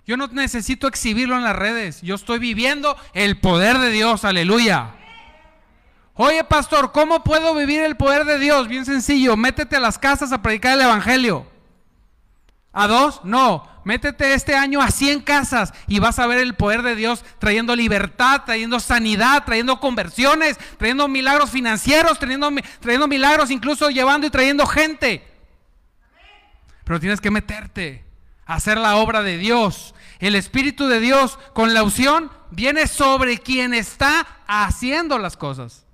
yo 0.06 0.16
no 0.16 0.26
necesito 0.28 0.88
exhibirlo 0.88 1.36
en 1.36 1.44
las 1.44 1.56
redes. 1.56 2.02
Yo 2.02 2.14
estoy 2.14 2.38
viviendo 2.38 2.96
el 3.14 3.38
poder 3.38 3.78
de 3.78 3.90
Dios. 3.90 4.24
Aleluya. 4.24 4.94
Oye, 6.14 6.44
pastor, 6.44 6.92
¿cómo 6.92 7.24
puedo 7.24 7.54
vivir 7.54 7.82
el 7.82 7.96
poder 7.96 8.24
de 8.24 8.38
Dios? 8.38 8.68
Bien 8.68 8.84
sencillo, 8.84 9.36
métete 9.36 9.76
a 9.76 9.80
las 9.80 9.98
casas 9.98 10.32
a 10.32 10.42
predicar 10.42 10.74
el 10.74 10.82
Evangelio. 10.82 11.46
¿A 12.72 12.86
dos? 12.86 13.20
No, 13.24 13.68
métete 13.84 14.34
este 14.34 14.54
año 14.54 14.80
a 14.80 14.90
100 14.90 15.20
casas 15.20 15.72
y 15.86 15.98
vas 15.98 16.18
a 16.18 16.26
ver 16.26 16.38
el 16.38 16.54
poder 16.54 16.82
de 16.82 16.94
Dios 16.94 17.24
trayendo 17.38 17.74
libertad, 17.76 18.42
trayendo 18.44 18.80
sanidad, 18.80 19.44
trayendo 19.44 19.80
conversiones, 19.80 20.58
trayendo 20.78 21.08
milagros 21.08 21.50
financieros, 21.50 22.18
trayendo, 22.18 22.50
trayendo 22.80 23.08
milagros, 23.08 23.50
incluso 23.50 23.90
llevando 23.90 24.26
y 24.26 24.30
trayendo 24.30 24.66
gente. 24.66 25.26
Pero 26.84 27.00
tienes 27.00 27.20
que 27.20 27.30
meterte 27.30 28.04
a 28.46 28.54
hacer 28.54 28.78
la 28.78 28.96
obra 28.96 29.22
de 29.22 29.38
Dios. 29.38 29.94
El 30.18 30.34
Espíritu 30.34 30.88
de 30.88 31.00
Dios 31.00 31.38
con 31.52 31.74
la 31.74 31.82
unción 31.82 32.30
viene 32.50 32.86
sobre 32.86 33.38
quien 33.38 33.74
está 33.74 34.26
haciendo 34.46 35.18
las 35.18 35.36
cosas. 35.36 35.84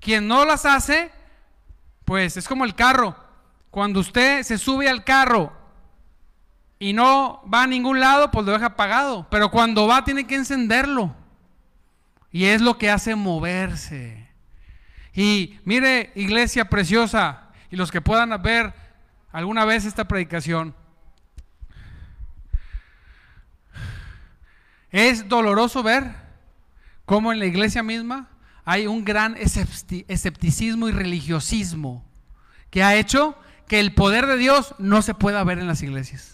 Quien 0.00 0.28
no 0.28 0.44
las 0.44 0.66
hace, 0.66 1.10
pues 2.04 2.36
es 2.36 2.48
como 2.48 2.64
el 2.64 2.74
carro. 2.74 3.16
Cuando 3.70 4.00
usted 4.00 4.42
se 4.42 4.58
sube 4.58 4.88
al 4.88 5.04
carro 5.04 5.63
y 6.78 6.92
no 6.92 7.42
va 7.52 7.62
a 7.62 7.66
ningún 7.66 8.00
lado, 8.00 8.30
pues 8.30 8.44
lo 8.46 8.52
deja 8.52 8.66
apagado. 8.66 9.26
Pero 9.30 9.50
cuando 9.50 9.86
va 9.86 10.04
tiene 10.04 10.26
que 10.26 10.34
encenderlo. 10.34 11.14
Y 12.30 12.46
es 12.46 12.60
lo 12.60 12.78
que 12.78 12.90
hace 12.90 13.14
moverse. 13.14 14.28
Y 15.14 15.60
mire, 15.64 16.12
iglesia 16.16 16.68
preciosa, 16.68 17.50
y 17.70 17.76
los 17.76 17.92
que 17.92 18.00
puedan 18.00 18.30
ver 18.42 18.74
alguna 19.30 19.64
vez 19.64 19.84
esta 19.84 20.08
predicación, 20.08 20.74
es 24.90 25.28
doloroso 25.28 25.82
ver 25.82 26.14
cómo 27.04 27.32
en 27.32 27.38
la 27.38 27.46
iglesia 27.46 27.82
misma 27.82 28.28
hay 28.64 28.86
un 28.86 29.04
gran 29.04 29.36
escepticismo 29.36 30.88
y 30.88 30.92
religiosismo 30.92 32.04
que 32.70 32.82
ha 32.82 32.96
hecho 32.96 33.36
que 33.68 33.80
el 33.80 33.94
poder 33.94 34.26
de 34.26 34.36
Dios 34.36 34.74
no 34.78 35.02
se 35.02 35.14
pueda 35.14 35.42
ver 35.44 35.58
en 35.58 35.66
las 35.66 35.82
iglesias. 35.82 36.33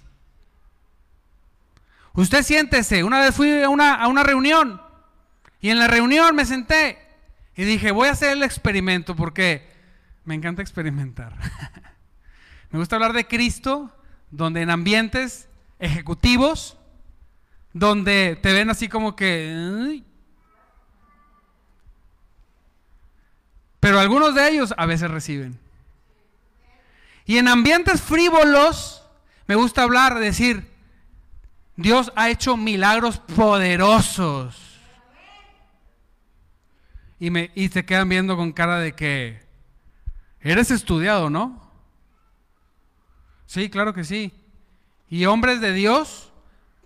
Usted 2.14 2.42
siéntese, 2.42 3.04
una 3.04 3.20
vez 3.20 3.34
fui 3.34 3.62
a 3.62 3.68
una, 3.68 3.94
a 3.94 4.08
una 4.08 4.22
reunión 4.22 4.80
y 5.60 5.70
en 5.70 5.78
la 5.78 5.86
reunión 5.86 6.34
me 6.34 6.44
senté 6.44 6.98
y 7.54 7.64
dije, 7.64 7.90
voy 7.90 8.08
a 8.08 8.12
hacer 8.12 8.32
el 8.32 8.42
experimento 8.42 9.14
porque 9.14 9.68
me 10.24 10.34
encanta 10.34 10.62
experimentar. 10.62 11.36
me 12.70 12.78
gusta 12.78 12.96
hablar 12.96 13.12
de 13.12 13.26
Cristo, 13.26 13.94
donde 14.30 14.62
en 14.62 14.70
ambientes 14.70 15.48
ejecutivos, 15.78 16.76
donde 17.72 18.38
te 18.42 18.52
ven 18.52 18.70
así 18.70 18.88
como 18.88 19.14
que, 19.14 20.02
Pero 23.80 23.98
algunos 23.98 24.34
de 24.34 24.48
ellos 24.48 24.74
a 24.76 24.86
veces 24.86 25.10
reciben. 25.10 25.58
Y 27.24 27.38
en 27.38 27.48
ambientes 27.48 28.02
frívolos, 28.02 29.02
me 29.46 29.54
gusta 29.54 29.82
hablar, 29.82 30.18
decir, 30.18 30.69
Dios 31.80 32.12
ha 32.14 32.28
hecho 32.28 32.56
milagros 32.56 33.18
poderosos. 33.18 34.56
Y, 37.18 37.30
me, 37.30 37.50
y 37.54 37.68
te 37.68 37.84
quedan 37.84 38.08
viendo 38.08 38.36
con 38.36 38.52
cara 38.52 38.78
de 38.78 38.92
que 38.92 39.40
eres 40.40 40.70
estudiado, 40.70 41.30
¿no? 41.30 41.70
Sí, 43.46 43.68
claro 43.70 43.94
que 43.94 44.04
sí. 44.04 44.32
Y 45.08 45.24
hombres 45.24 45.60
de 45.60 45.72
Dios, 45.72 46.32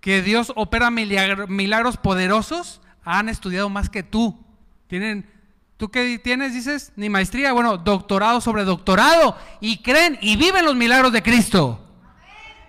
que 0.01 0.23
Dios 0.23 0.53
opera 0.57 0.91
milagros 0.91 1.97
poderosos, 1.97 2.81
han 3.05 3.29
estudiado 3.29 3.69
más 3.69 3.91
que 3.91 4.03
tú. 4.03 4.45
Tienen 4.87 5.29
¿Tú 5.77 5.91
qué 5.91 6.19
tienes? 6.19 6.55
Dices, 6.55 6.93
ni 6.95 7.09
maestría, 7.09 7.53
bueno, 7.53 7.77
doctorado 7.79 8.41
sobre 8.41 8.65
doctorado. 8.65 9.37
Y 9.61 9.83
creen 9.83 10.19
y 10.21 10.37
viven 10.37 10.65
los 10.65 10.77
milagros 10.77 11.13
de 11.13 11.23
Cristo. 11.23 11.84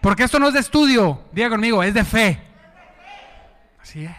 Porque 0.06 0.22
esto 0.22 0.38
no 0.38 0.50
es 0.50 0.54
de 0.54 0.60
estudio, 0.60 1.26
diga 1.32 1.50
conmigo, 1.50 1.82
es 1.82 1.91
de 1.91 2.06
fe. 2.06 2.39
Así 3.82 4.06
es. 4.06 4.15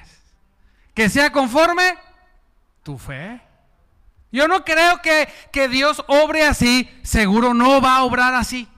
Que 0.92 1.09
sea 1.09 1.31
conforme 1.31 1.96
tu 2.83 2.99
fe. 2.99 3.40
Yo 4.33 4.49
no 4.49 4.64
creo 4.64 5.01
que, 5.01 5.29
que 5.53 5.68
Dios 5.68 6.03
obre 6.09 6.44
así, 6.44 6.90
seguro 7.05 7.55
no 7.55 7.81
va 7.81 7.99
a 7.99 8.03
obrar 8.03 8.35
así. 8.35 8.68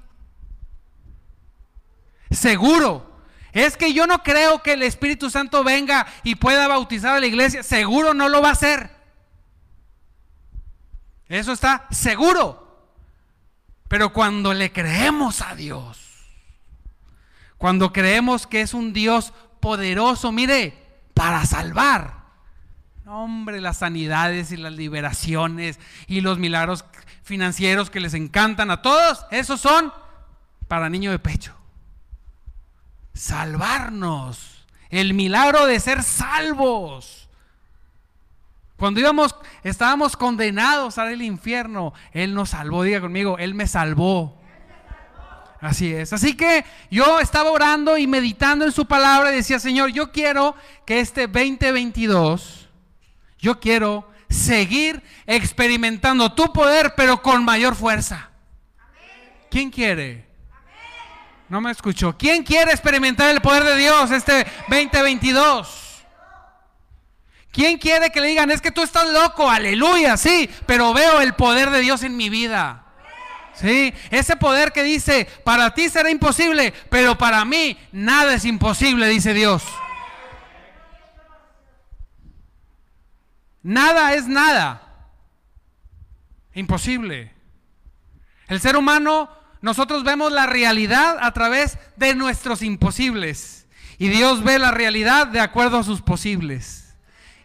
Seguro. 2.31 3.23
Es 3.53 3.79
que 3.79 3.95
yo 3.95 4.07
no 4.07 4.23
creo 4.23 4.63
que 4.63 4.75
el 4.75 4.83
Espíritu 4.83 5.31
Santo 5.31 5.65
venga 5.65 6.07
y 6.25 6.35
pueda 6.35 6.69
bautizar 6.69 7.17
a 7.17 7.21
la 7.21 7.27
iglesia, 7.27 7.63
seguro 7.63 8.13
no 8.13 8.29
lo 8.29 8.43
va 8.43 8.51
a 8.51 8.53
hacer. 8.53 8.91
Eso 11.27 11.53
está 11.53 11.87
seguro. 11.91 12.93
Pero 13.89 14.13
cuando 14.13 14.53
le 14.53 14.71
creemos 14.71 15.41
a 15.41 15.55
Dios, 15.55 16.08
cuando 17.59 17.93
creemos 17.93 18.47
que 18.47 18.61
es 18.61 18.73
un 18.73 18.93
Dios 18.93 19.33
poderoso, 19.61 20.33
mire, 20.33 20.79
para 21.13 21.45
salvar. 21.45 22.19
Hombre, 23.07 23.61
las 23.61 23.79
sanidades 23.79 24.53
y 24.53 24.57
las 24.57 24.73
liberaciones 24.73 25.81
y 26.07 26.21
los 26.21 26.39
milagros 26.39 26.85
financieros 27.23 27.91
que 27.91 28.01
les 28.01 28.15
encantan 28.15 28.71
a 28.71 28.83
todos, 28.83 29.27
esos 29.31 29.61
son 29.61 29.93
para 30.69 30.89
niño 30.89 31.11
de 31.11 31.19
pecho. 31.19 31.55
Salvarnos. 33.15 34.67
El 34.91 35.13
milagro 35.15 35.67
de 35.67 35.81
ser 35.81 36.03
salvos. 36.03 37.29
Cuando 38.77 39.01
íbamos, 39.01 39.35
estábamos 39.65 40.17
condenados 40.17 40.99
al 40.99 41.21
infierno, 41.21 41.93
Él 42.13 42.33
nos 42.35 42.51
salvó. 42.51 42.85
Diga 42.85 43.01
conmigo, 43.01 43.37
Él 43.39 43.55
me 43.55 43.67
salvó. 43.67 44.38
Así 45.61 45.93
es. 45.93 46.13
Así 46.13 46.35
que 46.35 46.65
yo 46.91 47.19
estaba 47.19 47.51
orando 47.51 47.99
y 47.99 48.07
meditando 48.07 48.65
en 48.65 48.73
su 48.73 48.87
palabra 48.87 49.33
y 49.33 49.37
decía, 49.37 49.59
Señor, 49.59 49.91
yo 49.91 50.13
quiero 50.13 50.55
que 50.87 51.01
este 51.01 51.27
2022, 51.27 52.69
yo 53.39 53.59
quiero 53.59 54.09
seguir 54.29 55.03
experimentando 55.27 56.33
tu 56.33 56.53
poder, 56.53 56.95
pero 56.97 57.23
con 57.23 57.45
mayor 57.45 57.75
fuerza. 57.75 58.31
¿Quién 59.51 59.71
quiere? 59.71 60.27
No 61.49 61.61
me 61.61 61.71
escuchó. 61.71 62.17
¿Quién 62.17 62.45
quiere 62.45 62.71
experimentar 62.71 63.31
el 63.31 63.41
poder 63.41 63.65
de 63.65 63.77
Dios 63.77 64.11
este 64.11 64.47
2022? 64.69 66.05
¿Quién 67.51 67.79
quiere 67.79 68.11
que 68.11 68.21
le 68.21 68.29
digan, 68.29 68.51
es 68.51 68.61
que 68.61 68.71
tú 68.71 68.83
estás 68.83 69.11
loco? 69.11 69.51
Aleluya, 69.51 70.17
sí, 70.17 70.49
pero 70.67 70.93
veo 70.93 71.21
el 71.21 71.35
poder 71.35 71.71
de 71.71 71.81
Dios 71.81 72.03
en 72.03 72.17
mi 72.17 72.29
vida. 72.29 72.85
Sí, 73.61 73.93
ese 74.11 74.37
poder 74.37 74.73
que 74.73 74.83
dice, 74.83 75.27
para 75.45 75.75
ti 75.75 75.89
será 75.89 76.11
imposible, 76.11 76.73
pero 76.91 77.19
para 77.19 77.45
mí 77.45 77.77
nada 77.91 78.35
es 78.35 78.45
imposible, 78.45 79.09
dice 79.09 79.35
Dios. 79.35 79.65
Nada 83.63 84.15
es 84.15 84.27
nada. 84.27 84.83
Imposible. 86.55 87.33
El 88.47 88.61
ser 88.61 88.77
humano, 88.77 89.29
nosotros 89.61 90.05
vemos 90.05 90.33
la 90.33 90.47
realidad 90.47 91.19
a 91.21 91.33
través 91.33 91.79
de 91.97 92.15
nuestros 92.15 92.63
imposibles. 92.63 93.67
Y 93.99 94.09
Dios 94.09 94.45
ve 94.45 94.59
la 94.59 94.71
realidad 94.71 95.27
de 95.27 95.41
acuerdo 95.41 95.79
a 95.79 95.85
sus 95.85 96.01
posibles 96.01 96.95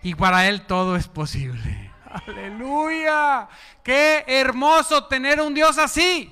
y 0.04 0.15
para 0.15 0.47
Él 0.47 0.62
todo 0.62 0.95
es 0.95 1.08
posible. 1.08 1.83
Aleluya. 2.13 3.47
Qué 3.84 4.23
hermoso 4.28 5.06
tener 5.06 5.41
un 5.41 5.54
Dios 5.54 5.78
así. 5.78 6.30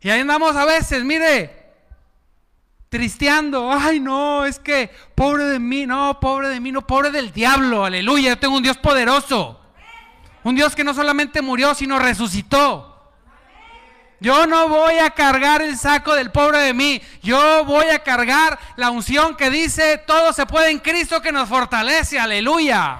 Y 0.00 0.10
ahí 0.10 0.20
andamos 0.20 0.56
a 0.56 0.64
veces, 0.64 1.04
mire, 1.04 1.72
tristeando. 2.88 3.70
Ay, 3.72 4.00
no, 4.00 4.44
es 4.44 4.58
que 4.58 4.90
pobre 5.14 5.44
de 5.44 5.58
mí, 5.58 5.86
no, 5.86 6.18
pobre 6.20 6.48
de 6.48 6.60
mí, 6.60 6.72
no, 6.72 6.86
pobre 6.86 7.10
del 7.10 7.32
diablo. 7.32 7.84
Aleluya, 7.84 8.30
yo 8.30 8.38
tengo 8.38 8.56
un 8.56 8.62
Dios 8.62 8.78
poderoso. 8.78 9.60
Un 10.44 10.54
Dios 10.54 10.74
que 10.74 10.84
no 10.84 10.94
solamente 10.94 11.42
murió, 11.42 11.74
sino 11.74 11.98
resucitó. 11.98 12.97
Yo 14.20 14.46
no 14.46 14.68
voy 14.68 14.98
a 14.98 15.10
cargar 15.10 15.62
el 15.62 15.78
saco 15.78 16.14
del 16.14 16.32
pobre 16.32 16.58
de 16.58 16.74
mí. 16.74 17.00
Yo 17.22 17.64
voy 17.64 17.86
a 17.86 18.00
cargar 18.00 18.58
la 18.76 18.90
unción 18.90 19.36
que 19.36 19.48
dice, 19.48 19.98
todo 19.98 20.32
se 20.32 20.46
puede 20.46 20.70
en 20.70 20.80
Cristo 20.80 21.22
que 21.22 21.30
nos 21.30 21.48
fortalece. 21.48 22.18
Aleluya. 22.18 22.98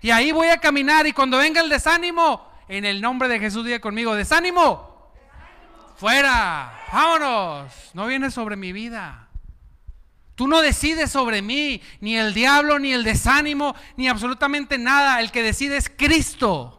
Y 0.00 0.10
ahí 0.10 0.32
voy 0.32 0.48
a 0.48 0.58
caminar 0.58 1.06
y 1.06 1.12
cuando 1.12 1.38
venga 1.38 1.60
el 1.60 1.68
desánimo, 1.68 2.50
en 2.68 2.84
el 2.84 3.00
nombre 3.00 3.28
de 3.28 3.38
Jesús 3.38 3.64
diga 3.64 3.80
conmigo, 3.80 4.14
desánimo. 4.14 5.12
Fuera. 5.96 6.72
Vámonos. 6.92 7.72
No 7.92 8.06
viene 8.06 8.30
sobre 8.30 8.56
mi 8.56 8.72
vida. 8.72 9.28
Tú 10.36 10.46
no 10.46 10.62
decides 10.62 11.10
sobre 11.10 11.42
mí, 11.42 11.82
ni 12.00 12.16
el 12.16 12.32
diablo, 12.32 12.78
ni 12.78 12.92
el 12.92 13.02
desánimo, 13.02 13.74
ni 13.96 14.08
absolutamente 14.08 14.78
nada. 14.78 15.20
El 15.20 15.32
que 15.32 15.42
decide 15.42 15.76
es 15.76 15.90
Cristo. 15.90 16.77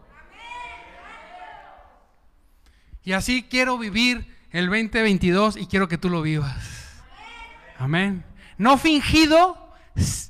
Y 3.10 3.14
así 3.14 3.42
quiero 3.42 3.80
vivir 3.80 4.38
el 4.52 4.68
2022 4.68 5.58
y 5.58 5.66
quiero 5.66 5.88
que 5.88 5.98
tú 5.98 6.12
lo 6.12 6.22
vivas. 6.22 6.56
Amén. 7.80 8.24
No 8.60 8.78
fingido, 8.78 9.74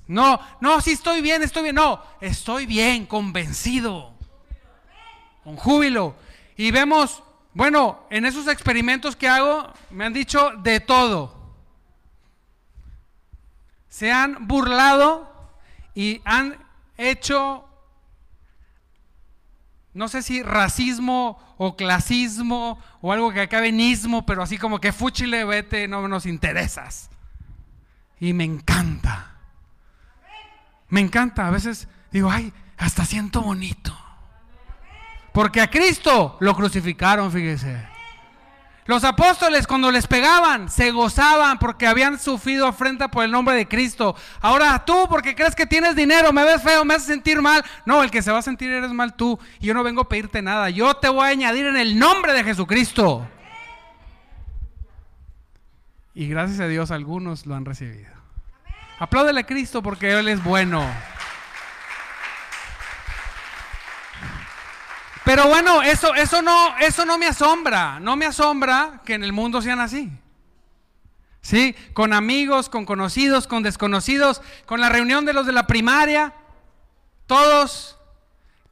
no, 0.08 0.40
no, 0.62 0.80
si 0.80 0.92
estoy 0.92 1.20
bien, 1.20 1.44
estoy 1.44 1.64
bien. 1.64 1.76
No, 1.76 2.02
estoy 2.22 2.66
bien, 2.66 3.06
convencido, 3.06 4.14
con 5.44 5.58
júbilo. 5.58 6.16
Y 6.56 6.72
vemos, 6.72 7.22
bueno, 7.54 8.08
en 8.10 8.24
esos 8.24 8.48
experimentos 8.48 9.14
que 9.14 9.28
hago, 9.28 9.74
me 9.90 10.06
han 10.06 10.14
dicho 10.14 10.52
de 10.64 10.80
todo 10.80 11.38
se 13.90 14.10
han 14.10 14.48
burlado 14.48 15.30
y 15.96 16.22
han 16.24 16.66
hecho, 16.96 17.68
no 19.94 20.08
sé 20.08 20.22
si 20.22 20.44
racismo 20.44 21.49
o 21.62 21.76
clasismo 21.76 22.80
o 23.02 23.12
algo 23.12 23.34
que 23.34 23.42
acabe 23.42 23.68
en 23.68 23.82
ismo, 23.82 24.26
pero 24.26 24.42
así 24.42 24.58
como 24.58 24.80
que 24.80 24.94
fúchile, 24.94 25.44
vete, 25.44 25.90
no 25.90 26.08
nos 26.08 26.26
interesas. 26.26 27.10
Y 28.18 28.32
me 28.32 28.46
encanta. 28.46 29.36
Me 30.88 31.02
encanta. 31.02 31.48
A 31.48 31.52
veces 31.52 31.90
digo, 32.12 32.32
ay, 32.32 32.54
hasta 32.78 33.04
siento 33.04 33.42
bonito. 33.42 33.96
Porque 35.34 35.60
a 35.60 35.70
Cristo 35.70 36.38
lo 36.40 36.56
crucificaron, 36.56 37.30
fíjese. 37.30 37.89
Los 38.90 39.04
apóstoles 39.04 39.68
cuando 39.68 39.92
les 39.92 40.08
pegaban 40.08 40.68
se 40.68 40.90
gozaban 40.90 41.60
porque 41.60 41.86
habían 41.86 42.18
sufrido 42.18 42.66
afrenta 42.66 43.12
por 43.12 43.24
el 43.24 43.30
nombre 43.30 43.54
de 43.54 43.68
Cristo. 43.68 44.16
Ahora 44.42 44.84
tú 44.84 45.06
porque 45.08 45.36
crees 45.36 45.54
que 45.54 45.68
tienes 45.68 45.96
dinero, 45.96 46.34
me 46.34 46.44
ves 46.44 46.64
feo, 46.64 46.84
me 46.84 46.96
haces 46.96 47.06
sentir 47.06 47.40
mal. 47.40 47.64
No, 47.86 48.02
el 48.02 48.10
que 48.10 48.24
se 48.24 48.32
va 48.32 48.40
a 48.40 48.42
sentir 48.42 48.72
eres 48.72 48.92
mal 48.92 49.14
tú. 49.14 49.38
Y 49.60 49.68
yo 49.68 49.76
no 49.76 49.84
vengo 49.84 50.02
a 50.02 50.10
pedirte 50.10 50.42
nada. 50.42 50.72
Yo 50.72 50.96
te 50.96 51.08
voy 51.08 51.24
a 51.24 51.28
añadir 51.28 51.68
en 51.68 51.78
el 51.78 52.00
nombre 52.00 52.34
de 52.34 52.44
Jesucristo. 52.44 53.28
Y 56.16 56.28
gracias 56.28 56.60
a 56.60 56.68
Dios 56.68 56.90
algunos 56.90 57.46
lo 57.46 57.54
han 57.54 57.66
recibido. 57.66 58.10
Apláudele 58.98 59.42
a 59.42 59.46
Cristo 59.46 59.84
porque 59.84 60.18
Él 60.18 60.28
es 60.30 60.44
bueno. 60.44 60.84
Pero 65.40 65.52
bueno, 65.52 65.82
eso, 65.84 66.14
eso, 66.16 66.42
no, 66.42 66.78
eso 66.80 67.06
no 67.06 67.18
me 67.18 67.26
asombra. 67.26 67.98
No 68.02 68.18
me 68.18 68.26
asombra 68.26 69.02
que 69.06 69.14
en 69.14 69.24
el 69.24 69.32
mundo 69.32 69.62
sean 69.62 69.80
así. 69.80 70.12
¿Sí? 71.40 71.74
Con 71.94 72.12
amigos, 72.12 72.68
con 72.68 72.86
conocidos, 72.86 73.48
con 73.48 73.64
desconocidos, 73.64 74.42
con 74.66 74.82
la 74.82 74.90
reunión 74.90 75.24
de 75.24 75.32
los 75.32 75.46
de 75.46 75.54
la 75.54 75.66
primaria. 75.66 76.34
Todos 77.26 77.98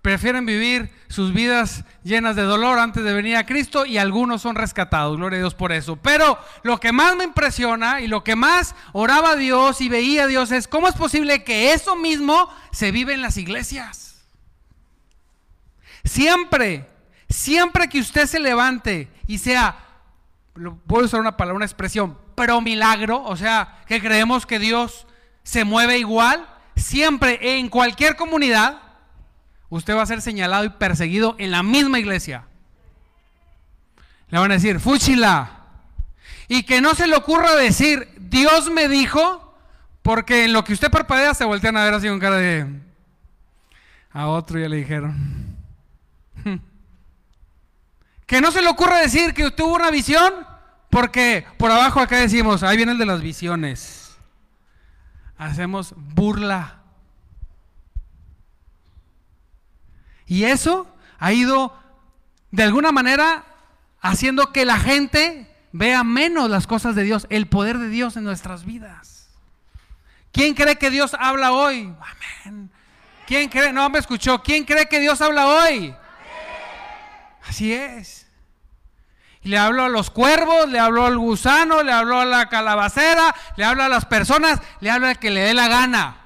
prefieren 0.02 0.46
vivir 0.46 0.92
sus 1.08 1.34
vidas 1.34 1.86
llenas 2.04 2.36
de 2.36 2.42
dolor 2.42 2.80
antes 2.80 3.02
de 3.02 3.14
venir 3.14 3.38
a 3.38 3.46
Cristo 3.46 3.86
y 3.86 3.98
algunos 3.98 4.42
son 4.42 4.58
rescatados. 4.58 5.16
Gloria 5.16 5.38
a 5.38 5.44
Dios 5.44 5.56
por 5.56 5.72
eso. 5.72 5.96
Pero 5.96 6.38
lo 6.64 6.82
que 6.82 6.92
más 6.92 7.16
me 7.16 7.24
impresiona 7.24 8.02
y 8.02 8.08
lo 8.08 8.26
que 8.26 8.36
más 8.36 8.76
oraba 8.92 9.32
a 9.32 9.36
Dios 9.38 9.80
y 9.80 9.88
veía 9.88 10.26
a 10.26 10.28
Dios 10.28 10.52
es 10.52 10.68
cómo 10.68 10.90
es 10.90 10.96
posible 10.96 11.46
que 11.46 11.72
eso 11.72 11.96
mismo 11.96 12.50
se 12.74 12.92
vive 12.92 13.14
en 13.14 13.22
las 13.22 13.38
iglesias. 13.38 14.07
Siempre, 16.08 16.88
siempre 17.30 17.88
que 17.90 18.00
usted 18.00 18.26
se 18.26 18.40
levante 18.40 19.10
y 19.28 19.38
sea, 19.38 19.78
puedo 20.88 21.06
usar 21.06 21.20
una 21.20 21.38
palabra, 21.38 21.58
una 21.58 21.66
expresión, 21.66 22.18
pero 22.36 22.62
milagro, 22.62 23.24
o 23.24 23.36
sea, 23.36 23.80
que 23.88 24.02
creemos 24.02 24.46
que 24.46 24.60
Dios 24.60 25.06
se 25.44 25.64
mueve 25.64 25.98
igual, 25.98 26.48
siempre 26.76 27.58
en 27.58 27.70
cualquier 27.70 28.16
comunidad, 28.16 28.82
usted 29.70 29.96
va 29.96 30.04
a 30.04 30.08
ser 30.08 30.22
señalado 30.22 30.66
y 30.66 30.70
perseguido 30.70 31.36
en 31.40 31.52
la 31.52 31.64
misma 31.64 32.00
iglesia. 32.00 32.46
Le 34.30 34.40
van 34.40 34.52
a 34.52 34.56
decir, 34.56 34.80
fúchila. 34.80 35.52
Y 36.48 36.64
que 36.64 36.82
no 36.82 36.96
se 36.96 37.08
le 37.08 37.16
ocurra 37.16 37.56
decir, 37.56 38.14
Dios 38.20 38.70
me 38.72 38.88
dijo, 38.88 39.58
porque 40.02 40.46
en 40.46 40.54
lo 40.54 40.64
que 40.64 40.74
usted 40.74 40.90
parpadea 40.90 41.34
se 41.34 41.46
voltean 41.46 41.76
a 41.78 41.84
ver 41.84 41.94
así 41.94 42.08
con 42.08 42.20
cara 42.20 42.38
de... 42.38 42.66
A 44.12 44.28
otro 44.28 44.60
ya 44.60 44.70
le 44.70 44.78
dijeron. 44.78 45.47
Que 48.26 48.42
no 48.42 48.52
se 48.52 48.62
le 48.62 48.68
ocurra 48.68 48.98
decir 48.98 49.34
que 49.34 49.52
tuvo 49.52 49.76
una 49.76 49.90
visión, 49.90 50.34
porque 50.90 51.46
por 51.58 51.72
abajo 51.72 52.00
acá 52.02 52.18
decimos, 52.18 52.62
ahí 52.62 52.76
viene 52.76 52.92
el 52.92 52.98
de 52.98 53.06
las 53.06 53.22
visiones. 53.22 54.18
Hacemos 55.38 55.94
burla. 55.96 56.82
Y 60.26 60.44
eso 60.44 60.94
ha 61.20 61.32
ido 61.32 61.74
de 62.52 62.64
alguna 62.64 62.92
manera 62.92 63.46
haciendo 64.02 64.52
que 64.52 64.66
la 64.66 64.78
gente 64.78 65.50
vea 65.72 66.04
menos 66.04 66.50
las 66.50 66.68
cosas 66.68 66.96
de 66.96 67.04
Dios, 67.04 67.28
el 67.30 67.48
poder 67.48 67.78
de 67.78 67.90
Dios 67.90 68.18
en 68.18 68.24
nuestras 68.24 68.66
vidas. 68.66 69.30
¿Quién 70.32 70.54
cree 70.54 70.78
que 70.78 70.90
Dios 70.90 71.16
habla 71.18 71.52
hoy? 71.52 71.94
Amén. 72.46 72.70
¿Quién 73.26 73.50
cree? 73.50 73.74
No 73.74 73.90
me 73.90 74.00
escuchó. 74.00 74.42
¿Quién 74.44 74.66
cree 74.66 74.88
que 74.88 75.00
Dios 75.00 75.22
habla 75.22 75.48
hoy? 75.48 75.96
Así 77.48 77.74
es. 77.74 78.28
Y 79.42 79.50
le 79.50 79.58
hablo 79.58 79.84
a 79.84 79.90
los 79.90 80.10
cuervos, 80.10 80.68
le 80.70 80.80
hablo 80.80 81.06
al 81.06 81.18
gusano, 81.18 81.84
le 81.84 81.92
hablo 81.92 82.20
a 82.20 82.26
la 82.26 82.50
calabacera, 82.50 83.34
le 83.56 83.64
hablo 83.64 83.84
a 83.84 83.90
las 83.90 84.06
personas, 84.06 84.62
le 84.82 84.90
hablo 84.90 85.08
al 85.08 85.20
que 85.20 85.32
le 85.32 85.42
dé 85.42 85.54
la 85.54 85.68
gana. 85.68 86.18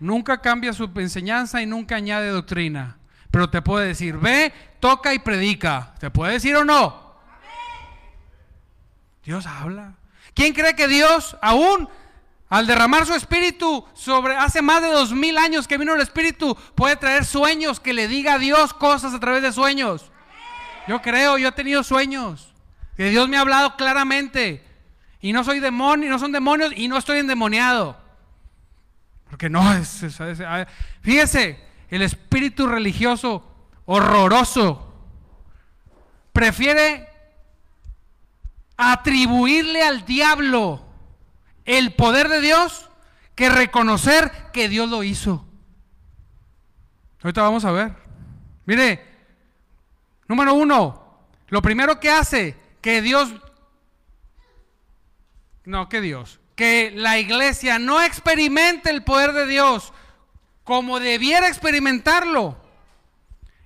Nunca 0.00 0.40
cambia 0.40 0.72
su 0.72 0.90
enseñanza 0.96 1.62
y 1.62 1.66
nunca 1.66 1.96
añade 1.96 2.28
doctrina. 2.28 2.98
Pero 3.30 3.50
te 3.50 3.62
puede 3.62 3.88
decir, 3.88 4.16
ve, 4.16 4.52
toca 4.80 5.12
y 5.12 5.18
predica. 5.18 5.94
¿Te 5.98 6.10
puede 6.10 6.34
decir 6.34 6.54
o 6.56 6.64
no? 6.64 7.16
Dios 9.24 9.46
habla. 9.46 9.94
¿Quién 10.34 10.52
cree 10.52 10.76
que 10.76 10.88
Dios 10.88 11.36
aún 11.40 11.88
al 12.48 12.66
derramar 12.66 13.06
su 13.06 13.14
espíritu 13.14 13.84
sobre 13.94 14.36
hace 14.36 14.62
más 14.62 14.82
de 14.82 14.88
dos 14.88 15.12
mil 15.12 15.38
años 15.38 15.66
que 15.66 15.78
vino 15.78 15.94
el 15.94 16.00
espíritu, 16.00 16.56
puede 16.74 16.96
traer 16.96 17.24
sueños 17.24 17.80
que 17.80 17.92
le 17.92 18.06
diga 18.06 18.34
a 18.34 18.38
Dios 18.38 18.74
cosas 18.74 19.14
a 19.14 19.20
través 19.20 19.42
de 19.42 19.52
sueños. 19.52 20.10
Yo 20.86 21.00
creo, 21.00 21.38
yo 21.38 21.48
he 21.48 21.52
tenido 21.52 21.82
sueños. 21.82 22.52
Que 22.96 23.10
Dios 23.10 23.28
me 23.28 23.36
ha 23.36 23.40
hablado 23.40 23.76
claramente. 23.76 24.62
Y 25.20 25.32
no 25.32 25.42
soy 25.42 25.58
demonio, 25.58 26.10
no 26.10 26.18
son 26.18 26.32
demonios 26.32 26.72
y 26.76 26.86
no 26.86 26.98
estoy 26.98 27.18
endemoniado. 27.18 27.96
Porque 29.30 29.48
no 29.48 29.72
es, 29.72 30.02
es, 30.02 30.18
fíjese, 31.00 31.58
el 31.88 32.02
espíritu 32.02 32.66
religioso 32.66 33.42
horroroso 33.86 34.94
prefiere 36.32 37.08
atribuirle 38.76 39.82
al 39.82 40.04
diablo 40.04 40.84
el 41.64 41.94
poder 41.94 42.28
de 42.28 42.40
Dios 42.40 42.88
que 43.34 43.48
reconocer 43.48 44.30
que 44.52 44.68
Dios 44.68 44.88
lo 44.88 45.02
hizo. 45.02 45.44
Ahorita 47.22 47.42
vamos 47.42 47.64
a 47.64 47.72
ver. 47.72 47.92
Mire, 48.66 49.02
número 50.28 50.54
uno, 50.54 51.26
lo 51.48 51.62
primero 51.62 51.98
que 52.00 52.10
hace 52.10 52.56
que 52.80 53.02
Dios, 53.02 53.32
no, 55.64 55.88
que 55.88 56.00
Dios, 56.00 56.40
que 56.54 56.92
la 56.94 57.18
iglesia 57.18 57.78
no 57.78 58.02
experimente 58.02 58.90
el 58.90 59.04
poder 59.04 59.32
de 59.32 59.46
Dios 59.46 59.92
como 60.64 61.00
debiera 61.00 61.48
experimentarlo, 61.48 62.56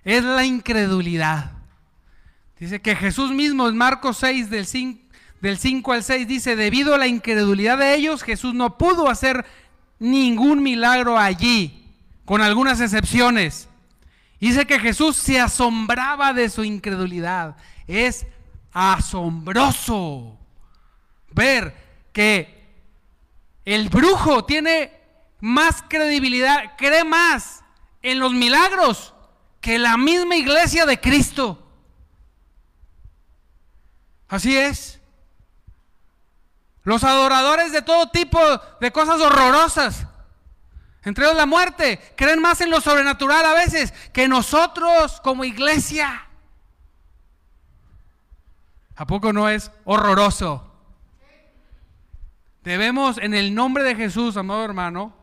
es 0.05 0.25
la 0.25 0.45
incredulidad. 0.45 1.53
Dice 2.59 2.81
que 2.81 2.97
Jesús 2.97 3.31
mismo 3.31 3.69
en 3.69 3.77
Marcos 3.77 4.19
6 4.19 4.51
del 4.51 4.67
5 4.67 5.08
del 5.41 5.59
5 5.59 5.93
al 5.93 6.03
6 6.03 6.27
dice, 6.27 6.57
debido 6.57 6.95
a 6.95 6.99
la 6.99 7.07
incredulidad 7.07 7.79
de 7.79 7.95
ellos, 7.95 8.23
Jesús 8.23 8.55
no 8.55 8.77
pudo 8.77 9.09
hacer 9.09 9.45
ningún 9.99 10.63
milagro 10.63 11.19
allí, 11.19 11.95
con 12.25 12.43
algunas 12.43 12.81
excepciones. 12.81 13.69
Dice 14.41 14.67
que 14.67 14.79
Jesús 14.79 15.17
se 15.17 15.41
asombraba 15.41 16.33
de 16.33 16.49
su 16.49 16.65
incredulidad. 16.65 17.57
Es 17.87 18.27
asombroso 18.73 20.39
ver 21.31 21.75
que 22.13 22.59
el 23.65 23.89
brujo 23.89 24.45
tiene 24.45 24.93
más 25.41 25.83
credibilidad, 25.89 26.77
cree 26.77 27.05
más 27.05 27.63
en 28.03 28.19
los 28.19 28.33
milagros 28.33 29.15
que 29.61 29.79
la 29.79 29.97
misma 29.97 30.37
iglesia 30.37 30.87
de 30.87 31.01
Cristo. 31.01 31.65
Así 34.29 34.57
es. 34.57 34.98
Los 36.89 37.05
adoradores 37.05 37.71
de 37.71 37.83
todo 37.83 38.09
tipo 38.09 38.41
de 38.81 38.91
cosas 38.93 39.21
horrorosas, 39.21 40.07
entre 41.03 41.27
ellos 41.27 41.37
la 41.37 41.45
muerte, 41.45 42.01
creen 42.17 42.41
más 42.41 42.63
en 42.63 42.71
lo 42.71 42.81
sobrenatural 42.81 43.45
a 43.45 43.53
veces 43.53 43.93
que 44.15 44.27
nosotros 44.27 45.21
como 45.21 45.45
iglesia. 45.45 46.27
¿A 48.97 49.07
poco 49.07 49.35
no 49.35 49.51
es 49.51 49.71
horroroso? 49.85 50.73
Debemos, 52.65 53.19
en 53.19 53.35
el 53.35 53.55
nombre 53.55 53.85
de 53.85 53.95
Jesús, 53.95 54.39
amado 54.39 54.65
hermano, 54.65 55.15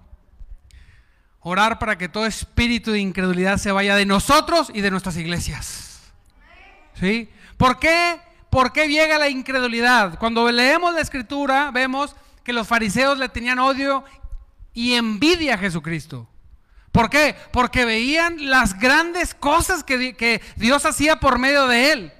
orar 1.40 1.80
para 1.80 1.98
que 1.98 2.10
todo 2.10 2.28
espíritu 2.28 2.92
de 2.92 3.00
incredulidad 3.00 3.58
se 3.58 3.72
vaya 3.72 3.96
de 3.96 4.06
nosotros 4.06 4.70
y 4.72 4.82
de 4.82 4.92
nuestras 4.92 5.18
iglesias. 5.18 6.14
¿Sí? 6.94 7.28
¿Por 7.58 7.80
qué? 7.80 8.22
¿Por 8.56 8.72
qué 8.72 8.88
llega 8.88 9.20
la 9.20 9.28
incredulidad? 9.28 10.18
Cuando 10.18 10.50
leemos 10.50 10.94
la 10.94 11.02
escritura, 11.02 11.72
vemos 11.72 12.16
que 12.42 12.54
los 12.54 12.66
fariseos 12.66 13.18
le 13.18 13.28
tenían 13.28 13.60
odio 13.60 14.06
y 14.74 14.94
envidia 14.94 15.56
a 15.56 15.58
Jesucristo. 15.58 16.30
¿Por 16.94 17.10
qué? 17.10 17.36
Porque 17.52 17.84
veían 17.84 18.50
las 18.50 18.80
grandes 18.80 19.34
cosas 19.34 19.84
que, 19.84 20.16
que 20.16 20.42
Dios 20.56 20.86
hacía 20.86 21.20
por 21.20 21.38
medio 21.38 21.68
de 21.68 21.92
él. 21.92 22.14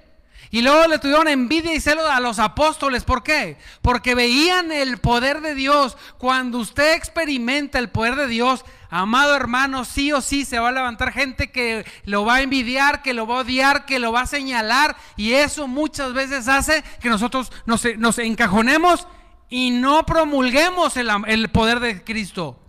Y 0.50 0.60
luego 0.60 0.86
le 0.88 0.98
tuvieron 0.98 1.26
envidia 1.26 1.74
y 1.74 1.80
celo 1.80 2.06
a 2.06 2.20
los 2.20 2.38
apóstoles. 2.38 3.04
¿Por 3.04 3.22
qué? 3.22 3.56
Porque 3.80 4.14
veían 4.14 4.70
el 4.72 4.98
poder 4.98 5.40
de 5.40 5.54
Dios. 5.54 5.96
Cuando 6.18 6.58
usted 6.58 6.92
experimenta 6.92 7.78
el 7.78 7.88
poder 7.88 8.14
de 8.14 8.26
Dios, 8.26 8.62
amado 8.90 9.34
hermano, 9.34 9.84
sí 9.84 10.12
o 10.12 10.20
sí 10.20 10.44
se 10.44 10.58
va 10.58 10.68
a 10.68 10.72
levantar 10.72 11.12
gente 11.12 11.50
que 11.50 11.84
lo 12.04 12.24
va 12.24 12.36
a 12.36 12.42
envidiar, 12.42 13.02
que 13.02 13.14
lo 13.14 13.26
va 13.26 13.38
a 13.38 13.40
odiar, 13.40 13.86
que 13.86 13.98
lo 13.98 14.12
va 14.12 14.22
a 14.22 14.26
señalar. 14.26 14.96
Y 15.16 15.32
eso 15.32 15.68
muchas 15.68 16.12
veces 16.12 16.48
hace 16.48 16.82
que 17.00 17.08
nosotros 17.08 17.52
nos, 17.66 18.18
encajonemos 18.18 19.06
y 19.48 19.70
no 19.70 20.06
promulguemos 20.06 20.96
el, 20.96 21.10
el 21.26 21.48
poder 21.50 21.80
de 21.80 22.04
Cristo. 22.04 22.60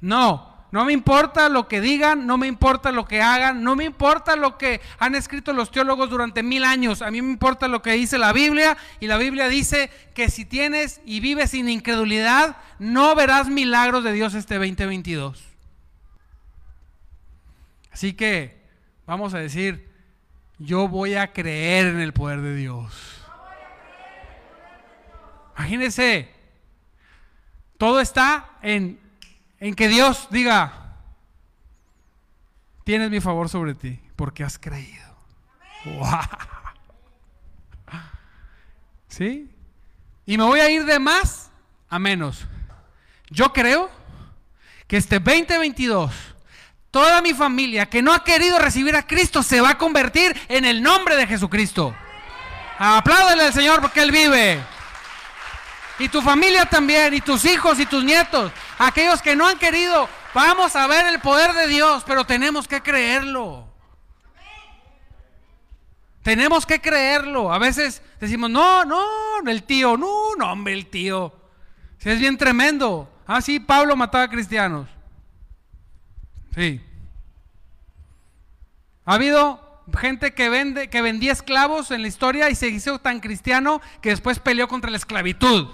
No, 0.00 0.53
no 0.74 0.84
me 0.84 0.92
importa 0.92 1.48
lo 1.48 1.68
que 1.68 1.80
digan, 1.80 2.26
no 2.26 2.36
me 2.36 2.48
importa 2.48 2.90
lo 2.90 3.04
que 3.04 3.22
hagan, 3.22 3.62
no 3.62 3.76
me 3.76 3.84
importa 3.84 4.34
lo 4.34 4.58
que 4.58 4.80
han 4.98 5.14
escrito 5.14 5.52
los 5.52 5.70
teólogos 5.70 6.10
durante 6.10 6.42
mil 6.42 6.64
años. 6.64 7.00
A 7.00 7.12
mí 7.12 7.22
me 7.22 7.30
importa 7.30 7.68
lo 7.68 7.80
que 7.80 7.92
dice 7.92 8.18
la 8.18 8.32
Biblia 8.32 8.76
y 8.98 9.06
la 9.06 9.16
Biblia 9.16 9.46
dice 9.46 9.88
que 10.14 10.30
si 10.30 10.44
tienes 10.44 11.00
y 11.04 11.20
vives 11.20 11.52
sin 11.52 11.68
incredulidad, 11.68 12.56
no 12.80 13.14
verás 13.14 13.48
milagros 13.48 14.02
de 14.02 14.14
Dios 14.14 14.34
este 14.34 14.56
2022. 14.56 15.44
Así 17.92 18.14
que 18.14 18.60
vamos 19.06 19.32
a 19.32 19.38
decir, 19.38 19.88
yo 20.58 20.88
voy 20.88 21.14
a 21.14 21.32
creer 21.32 21.86
en 21.86 22.00
el 22.00 22.12
poder 22.12 22.40
de 22.40 22.56
Dios. 22.56 23.22
Imagínese, 25.56 26.30
todo 27.78 28.00
está 28.00 28.58
en 28.60 29.03
en 29.60 29.74
que 29.74 29.88
Dios 29.88 30.28
diga, 30.30 30.96
tienes 32.84 33.10
mi 33.10 33.20
favor 33.20 33.48
sobre 33.48 33.74
ti, 33.74 34.00
porque 34.16 34.44
has 34.44 34.58
creído. 34.58 35.04
¿Sí? 39.08 39.50
Y 40.26 40.38
me 40.38 40.44
voy 40.44 40.60
a 40.60 40.70
ir 40.70 40.84
de 40.84 40.98
más 40.98 41.50
a 41.88 41.98
menos. 41.98 42.46
Yo 43.30 43.52
creo 43.52 43.90
que 44.86 44.96
este 44.96 45.18
2022, 45.18 46.12
toda 46.90 47.22
mi 47.22 47.32
familia 47.32 47.86
que 47.86 48.02
no 48.02 48.12
ha 48.12 48.24
querido 48.24 48.58
recibir 48.58 48.96
a 48.96 49.06
Cristo 49.06 49.42
se 49.42 49.60
va 49.60 49.70
a 49.70 49.78
convertir 49.78 50.34
en 50.48 50.64
el 50.64 50.82
nombre 50.82 51.16
de 51.16 51.26
Jesucristo. 51.26 51.94
Apláudale 52.78 53.44
al 53.44 53.52
Señor 53.52 53.80
porque 53.80 54.02
Él 54.02 54.10
vive. 54.10 54.73
Y 55.98 56.08
tu 56.08 56.20
familia 56.20 56.66
también, 56.66 57.14
y 57.14 57.20
tus 57.20 57.44
hijos 57.44 57.78
y 57.78 57.86
tus 57.86 58.02
nietos. 58.02 58.50
Aquellos 58.78 59.22
que 59.22 59.36
no 59.36 59.46
han 59.46 59.58
querido, 59.58 60.08
vamos 60.34 60.74
a 60.74 60.86
ver 60.86 61.06
el 61.06 61.20
poder 61.20 61.52
de 61.52 61.68
Dios, 61.68 62.02
pero 62.06 62.24
tenemos 62.24 62.66
que 62.66 62.80
creerlo. 62.80 63.68
Tenemos 66.22 66.66
que 66.66 66.80
creerlo. 66.80 67.52
A 67.52 67.58
veces 67.58 68.02
decimos, 68.18 68.50
no, 68.50 68.84
no, 68.84 69.04
el 69.46 69.62
tío, 69.62 69.96
no, 69.96 70.34
no, 70.36 70.50
hombre, 70.50 70.72
el 70.72 70.86
tío. 70.86 71.32
Si 71.98 72.10
es 72.10 72.18
bien 72.18 72.38
tremendo. 72.38 73.10
Ah, 73.26 73.40
sí, 73.40 73.60
Pablo 73.60 73.94
mataba 73.94 74.24
a 74.24 74.30
cristianos. 74.30 74.88
Sí. 76.54 76.80
Ha 79.04 79.14
habido 79.14 79.82
gente 79.98 80.32
que 80.32 80.48
vende, 80.48 80.88
que 80.88 81.02
vendía 81.02 81.32
esclavos 81.32 81.90
en 81.90 82.02
la 82.02 82.08
historia 82.08 82.48
y 82.48 82.54
se 82.54 82.68
hizo 82.68 82.98
tan 82.98 83.20
cristiano 83.20 83.80
que 84.00 84.08
después 84.10 84.38
peleó 84.38 84.66
contra 84.66 84.90
la 84.90 84.96
esclavitud. 84.96 85.68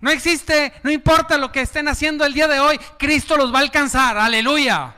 No 0.00 0.10
existe, 0.10 0.72
no 0.82 0.90
importa 0.90 1.38
lo 1.38 1.50
que 1.50 1.60
estén 1.60 1.88
haciendo 1.88 2.24
el 2.24 2.34
día 2.34 2.46
de 2.46 2.60
hoy, 2.60 2.78
Cristo 2.98 3.36
los 3.36 3.52
va 3.52 3.58
a 3.58 3.62
alcanzar. 3.62 4.16
Aleluya. 4.16 4.94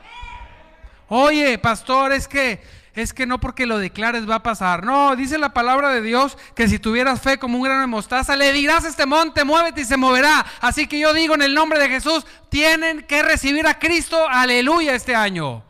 Oye, 1.07 1.57
pastor, 1.57 2.11
es 2.11 2.27
que 2.27 2.61
es 2.93 3.13
que 3.13 3.25
no 3.25 3.39
porque 3.39 3.65
lo 3.65 3.77
declares 3.77 4.29
va 4.29 4.35
a 4.35 4.43
pasar. 4.43 4.83
No, 4.83 5.15
dice 5.15 5.37
la 5.37 5.53
palabra 5.53 5.89
de 5.89 6.01
Dios 6.01 6.37
que 6.55 6.67
si 6.67 6.77
tuvieras 6.77 7.21
fe 7.21 7.37
como 7.37 7.57
un 7.57 7.63
grano 7.63 7.81
de 7.81 7.87
mostaza, 7.87 8.35
le 8.35 8.51
dirás 8.51 8.83
a 8.83 8.89
este 8.89 9.05
monte, 9.05 9.45
muévete 9.45 9.81
y 9.81 9.85
se 9.85 9.97
moverá. 9.97 10.45
Así 10.59 10.87
que 10.87 10.99
yo 10.99 11.13
digo 11.13 11.35
en 11.35 11.41
el 11.41 11.53
nombre 11.53 11.79
de 11.79 11.87
Jesús, 11.87 12.25
tienen 12.49 13.03
que 13.03 13.23
recibir 13.23 13.65
a 13.65 13.79
Cristo, 13.79 14.27
aleluya, 14.27 14.93
este 14.93 15.15
año. 15.15 15.63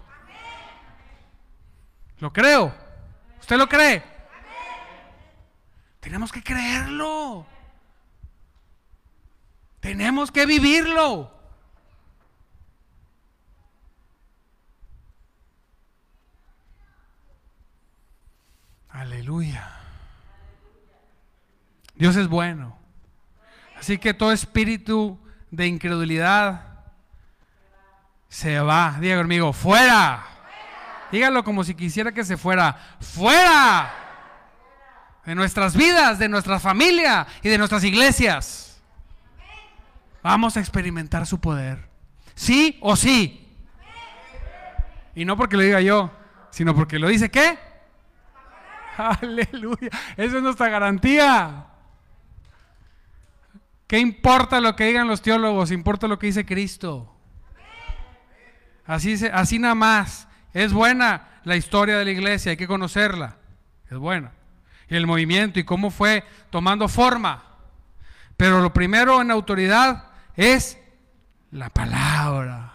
Lo 2.17 2.33
creo. 2.33 2.73
¿Usted 3.39 3.57
lo 3.57 3.69
cree? 3.69 4.03
Tenemos 5.99 6.31
que 6.31 6.41
creerlo. 6.41 7.45
Tenemos 9.81 10.31
que 10.31 10.45
vivirlo. 10.45 11.33
Aleluya. 18.89 19.67
Dios 21.95 22.15
es 22.15 22.27
bueno. 22.27 22.77
Así 23.77 23.97
que 23.97 24.13
todo 24.13 24.31
espíritu 24.31 25.19
de 25.49 25.65
incredulidad 25.65 26.61
se 28.29 28.59
va. 28.59 28.97
Diga 28.99 29.17
conmigo, 29.17 29.51
fuera. 29.51 30.23
Dígalo 31.11 31.43
como 31.43 31.63
si 31.63 31.73
quisiera 31.73 32.11
que 32.11 32.23
se 32.23 32.37
fuera. 32.37 32.77
Fuera. 32.99 33.91
De 35.25 35.33
nuestras 35.33 35.75
vidas, 35.75 36.19
de 36.19 36.29
nuestra 36.29 36.59
familia 36.59 37.25
y 37.41 37.49
de 37.49 37.57
nuestras 37.57 37.83
iglesias. 37.83 38.70
Vamos 40.23 40.57
a 40.57 40.59
experimentar 40.59 41.25
su 41.25 41.39
poder. 41.39 41.89
¿Sí 42.35 42.77
o 42.81 42.95
sí? 42.95 43.47
Y 45.15 45.25
no 45.25 45.35
porque 45.35 45.57
lo 45.57 45.63
diga 45.63 45.81
yo, 45.81 46.11
sino 46.51 46.75
porque 46.75 46.99
lo 46.99 47.07
dice 47.07 47.29
qué? 47.29 47.57
Aleluya. 48.97 49.89
Esa 50.15 50.37
es 50.37 50.43
nuestra 50.43 50.69
garantía. 50.69 51.65
¿Qué 53.87 53.99
importa 53.99 54.61
lo 54.61 54.75
que 54.75 54.85
digan 54.85 55.07
los 55.07 55.21
teólogos? 55.21 55.71
Importa 55.71 56.07
lo 56.07 56.17
que 56.17 56.27
dice 56.27 56.45
Cristo. 56.45 57.13
Así, 58.85 59.15
así 59.33 59.59
nada 59.59 59.75
más. 59.75 60.27
Es 60.53 60.71
buena 60.71 61.41
la 61.43 61.55
historia 61.55 61.97
de 61.97 62.05
la 62.05 62.11
iglesia, 62.11 62.51
hay 62.51 62.57
que 62.57 62.67
conocerla. 62.67 63.37
Es 63.89 63.97
buena. 63.97 64.31
Y 64.87 64.95
el 64.95 65.07
movimiento 65.07 65.59
y 65.59 65.63
cómo 65.63 65.89
fue 65.89 66.23
tomando 66.49 66.87
forma. 66.87 67.43
Pero 68.37 68.61
lo 68.61 68.73
primero 68.73 69.21
en 69.21 69.31
autoridad 69.31 70.10
es 70.35 70.77
la 71.51 71.69
palabra. 71.69 72.71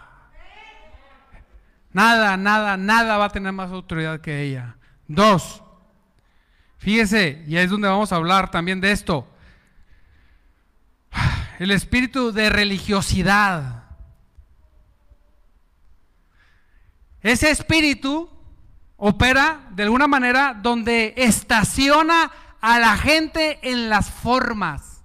Nada, 1.93 2.37
nada, 2.37 2.77
nada 2.77 3.17
va 3.17 3.27
a 3.27 3.31
tener 3.31 3.53
más 3.53 3.71
autoridad 3.71 4.21
que 4.21 4.43
ella. 4.43 4.77
Dos, 5.09 5.63
fíjese, 6.79 7.43
y 7.47 7.57
es 7.57 7.71
donde 7.71 7.89
vamos 7.89 8.13
a 8.13 8.17
hablar 8.17 8.51
también 8.51 8.81
de 8.81 8.93
esto. 8.93 9.27
El 11.59 11.71
espíritu 11.71 12.33
de 12.33 12.51
religiosidad. 12.51 13.85
Ese 17.23 17.51
espíritu 17.51 18.31
opera 18.97 19.67
de 19.71 19.85
alguna 19.85 20.07
manera 20.07 20.55
donde 20.55 21.15
estaciona 21.17 22.31
a 22.61 22.79
la 22.79 22.97
gente 22.97 23.59
en 23.63 23.89
las 23.89 24.11
formas. 24.11 24.96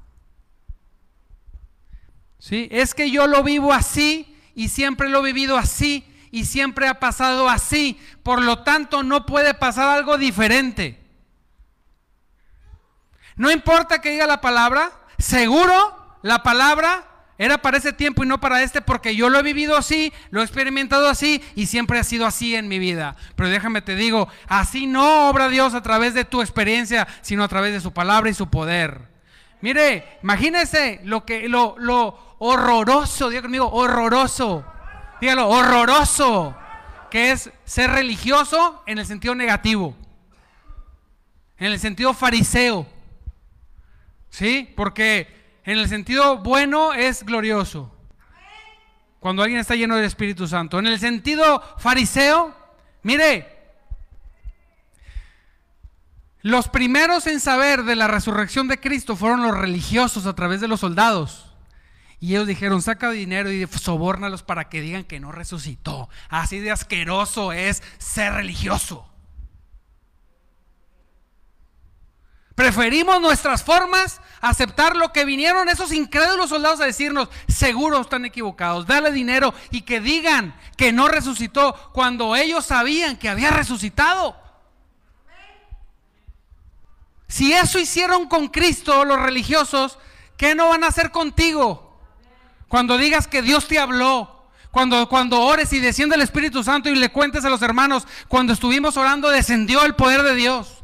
¿Sí? 2.42 2.68
Es 2.72 2.96
que 2.96 3.12
yo 3.12 3.28
lo 3.28 3.44
vivo 3.44 3.72
así 3.72 4.36
y 4.56 4.70
siempre 4.70 5.10
lo 5.10 5.20
he 5.20 5.32
vivido 5.32 5.60
así 5.60 6.04
y 6.32 6.46
siempre 6.46 6.88
ha 6.88 7.00
pasado 7.00 7.48
así. 7.48 8.02
Por 8.24 8.42
lo 8.42 8.64
tanto, 8.64 9.04
no 9.04 9.28
puede 9.28 9.54
pasar 9.54 9.90
algo 9.90 10.18
diferente. 10.18 11.00
No 13.36 13.52
importa 13.52 14.02
que 14.02 14.10
diga 14.10 14.26
la 14.26 14.42
palabra, 14.42 14.92
seguro 15.20 16.18
la 16.24 16.42
palabra 16.42 17.08
era 17.38 17.60
para 17.60 17.78
ese 17.78 17.94
tiempo 17.94 18.24
y 18.24 18.28
no 18.28 18.40
para 18.40 18.64
este 18.64 18.82
porque 18.82 19.16
yo 19.16 19.30
lo 19.30 19.38
he 19.38 19.44
vivido 19.44 19.78
así, 19.78 20.12
lo 20.32 20.42
he 20.42 20.44
experimentado 20.44 21.08
así 21.08 21.44
y 21.56 21.68
siempre 21.68 22.00
ha 22.00 22.04
sido 22.04 22.26
así 22.26 22.56
en 22.56 22.68
mi 22.68 22.80
vida. 22.80 23.16
Pero 23.36 23.50
déjame 23.50 23.84
te 23.84 23.96
digo, 23.96 24.28
así 24.48 24.88
no 24.88 25.30
obra 25.30 25.48
Dios 25.48 25.76
a 25.76 25.84
través 25.84 26.16
de 26.16 26.26
tu 26.26 26.42
experiencia, 26.42 27.08
sino 27.22 27.44
a 27.44 27.48
través 27.48 27.72
de 27.72 27.82
su 27.82 27.94
palabra 27.94 28.32
y 28.32 28.34
su 28.34 28.50
poder. 28.50 29.11
Mire, 29.62 30.18
imagínese 30.24 31.02
lo 31.04 31.26
que 31.26 31.48
lo, 31.48 31.76
lo 31.78 32.36
horroroso, 32.40 33.30
diga 33.30 33.44
conmigo, 33.44 33.70
horroroso. 33.72 34.66
Dígalo, 35.22 35.48
horroroso. 35.48 36.56
Que 37.12 37.32
es 37.32 37.52
ser 37.66 37.92
religioso 37.92 38.84
en 38.88 38.98
el 38.98 39.06
sentido 39.06 39.36
negativo. 39.36 39.96
En 41.58 41.68
el 41.68 41.80
sentido 41.80 42.14
fariseo. 42.14 42.88
¿Sí? 44.30 44.74
Porque 44.76 45.60
en 45.64 45.78
el 45.78 45.88
sentido 45.88 46.38
bueno 46.38 46.94
es 46.94 47.24
glorioso. 47.24 47.96
Cuando 49.20 49.44
alguien 49.44 49.60
está 49.60 49.76
lleno 49.76 49.96
del 49.96 50.06
Espíritu 50.06 50.48
Santo. 50.48 50.80
En 50.80 50.88
el 50.88 51.00
sentido 51.00 51.62
fariseo, 51.78 52.56
mire, 53.04 53.51
los 56.42 56.68
primeros 56.68 57.28
en 57.28 57.40
saber 57.40 57.84
de 57.84 57.96
la 57.96 58.08
resurrección 58.08 58.68
de 58.68 58.80
Cristo 58.80 59.16
fueron 59.16 59.44
los 59.44 59.58
religiosos 59.58 60.26
a 60.26 60.34
través 60.34 60.62
de 60.62 60.68
los 60.68 60.80
soldados. 60.80 61.48
Y 62.20 62.36
ellos 62.36 62.48
dijeron, 62.48 62.82
saca 62.82 63.10
dinero 63.10 63.52
y 63.52 63.66
sobórnalos 63.68 64.44
para 64.44 64.70
que 64.70 64.82
digan 64.82 65.04
que 65.04 65.20
no 65.20 65.32
resucitó. 65.32 66.08
Así 66.30 66.60
de 66.60 66.72
asqueroso 66.72 67.52
es 67.52 67.82
ser 67.98 68.34
religioso. 68.34 69.08
Preferimos 72.54 73.20
nuestras 73.22 73.64
formas, 73.64 74.22
aceptar 74.40 74.96
lo 74.96 75.12
que 75.12 75.26
vinieron 75.26 75.68
esos 75.68 75.92
incrédulos 75.92 76.50
soldados 76.50 76.80
a 76.82 76.86
decirnos, 76.86 77.30
seguro 77.48 78.02
están 78.02 78.26
equivocados, 78.26 78.86
dale 78.86 79.12
dinero 79.12 79.54
y 79.72 79.82
que 79.82 80.00
digan 80.00 80.56
que 80.78 80.92
no 80.92 81.08
resucitó 81.08 81.74
cuando 81.92 82.36
ellos 82.36 82.66
sabían 82.66 83.18
que 83.18 83.30
había 83.30 83.50
resucitado. 83.50 84.36
Si 87.32 87.54
eso 87.54 87.80
hicieron 87.80 88.28
con 88.28 88.50
Cristo 88.50 89.06
los 89.06 89.18
religiosos, 89.18 89.98
¿qué 90.36 90.54
no 90.54 90.68
van 90.68 90.84
a 90.84 90.88
hacer 90.88 91.12
contigo? 91.12 91.98
Cuando 92.68 92.98
digas 92.98 93.26
que 93.26 93.42
Dios 93.42 93.70
te 93.70 93.80
habló, 93.80 94.50
cuando, 94.70 95.08
cuando 95.08 95.40
ores 95.40 95.72
y 95.72 95.80
desciende 95.80 96.16
el 96.16 96.24
Espíritu 96.24 96.62
Santo 96.62 96.90
y 96.90 96.96
le 96.96 97.08
cuentes 97.08 97.46
a 97.46 97.50
los 97.50 97.62
hermanos, 97.62 98.06
cuando 98.28 98.52
estuvimos 98.52 98.98
orando 98.98 99.30
descendió 99.30 99.86
el 99.86 99.96
poder 99.96 100.24
de 100.24 100.36
Dios. 100.36 100.84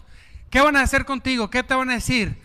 ¿Qué 0.50 0.62
van 0.62 0.78
a 0.78 0.84
hacer 0.84 1.04
contigo? 1.04 1.50
¿Qué 1.50 1.64
te 1.64 1.76
van 1.76 1.90
a 1.90 1.96
decir? 1.96 2.42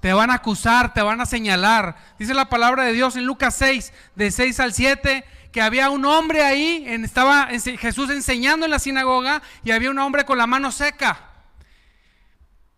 Te 0.00 0.12
van 0.12 0.30
a 0.30 0.34
acusar, 0.34 0.92
te 0.92 1.00
van 1.00 1.22
a 1.22 1.26
señalar. 1.26 1.96
Dice 2.18 2.34
la 2.34 2.50
palabra 2.50 2.82
de 2.82 2.92
Dios 2.92 3.16
en 3.16 3.24
Lucas 3.24 3.54
6, 3.54 3.90
de 4.16 4.30
6 4.32 4.60
al 4.60 4.74
7, 4.74 5.24
que 5.50 5.62
había 5.62 5.88
un 5.88 6.04
hombre 6.04 6.42
ahí, 6.42 6.84
estaba 6.86 7.48
Jesús 7.78 8.10
enseñando 8.10 8.66
en 8.66 8.70
la 8.70 8.78
sinagoga 8.78 9.40
y 9.64 9.70
había 9.70 9.90
un 9.90 9.98
hombre 9.98 10.26
con 10.26 10.36
la 10.36 10.46
mano 10.46 10.70
seca. 10.70 11.35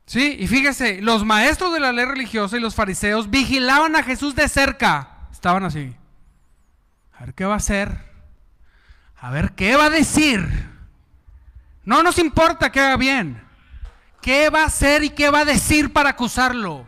Sí, 0.08 0.36
y 0.40 0.46
fíjese, 0.46 1.02
los 1.02 1.22
maestros 1.22 1.70
de 1.70 1.80
la 1.80 1.92
ley 1.92 2.06
religiosa 2.06 2.56
y 2.56 2.60
los 2.60 2.74
fariseos 2.74 3.28
vigilaban 3.28 3.94
a 3.94 4.02
Jesús 4.02 4.34
de 4.34 4.48
cerca. 4.48 5.28
Estaban 5.30 5.64
así. 5.64 5.94
A 7.12 7.26
ver 7.26 7.34
qué 7.34 7.44
va 7.44 7.52
a 7.52 7.58
hacer. 7.58 8.06
A 9.20 9.30
ver 9.30 9.52
qué 9.52 9.76
va 9.76 9.84
a 9.84 9.90
decir. 9.90 10.48
No 11.84 12.02
nos 12.02 12.18
importa 12.18 12.72
que 12.72 12.80
haga 12.80 12.96
bien. 12.96 13.38
¿Qué 14.22 14.48
va 14.48 14.62
a 14.62 14.66
hacer 14.68 15.04
y 15.04 15.10
qué 15.10 15.28
va 15.28 15.40
a 15.40 15.44
decir 15.44 15.92
para 15.92 16.08
acusarlo? 16.08 16.86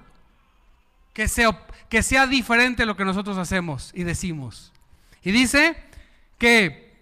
Que 1.13 1.29
sea, 1.29 1.67
que 1.91 2.03
sea 2.03 2.27
diferente 2.27 2.87
lo 2.87 2.97
que 2.97 3.05
nosotros 3.05 3.37
hacemos 3.37 3.91
y 3.93 4.05
decimos. 4.05 4.73
Y 5.23 5.31
dice 5.31 5.77
que, 6.39 6.97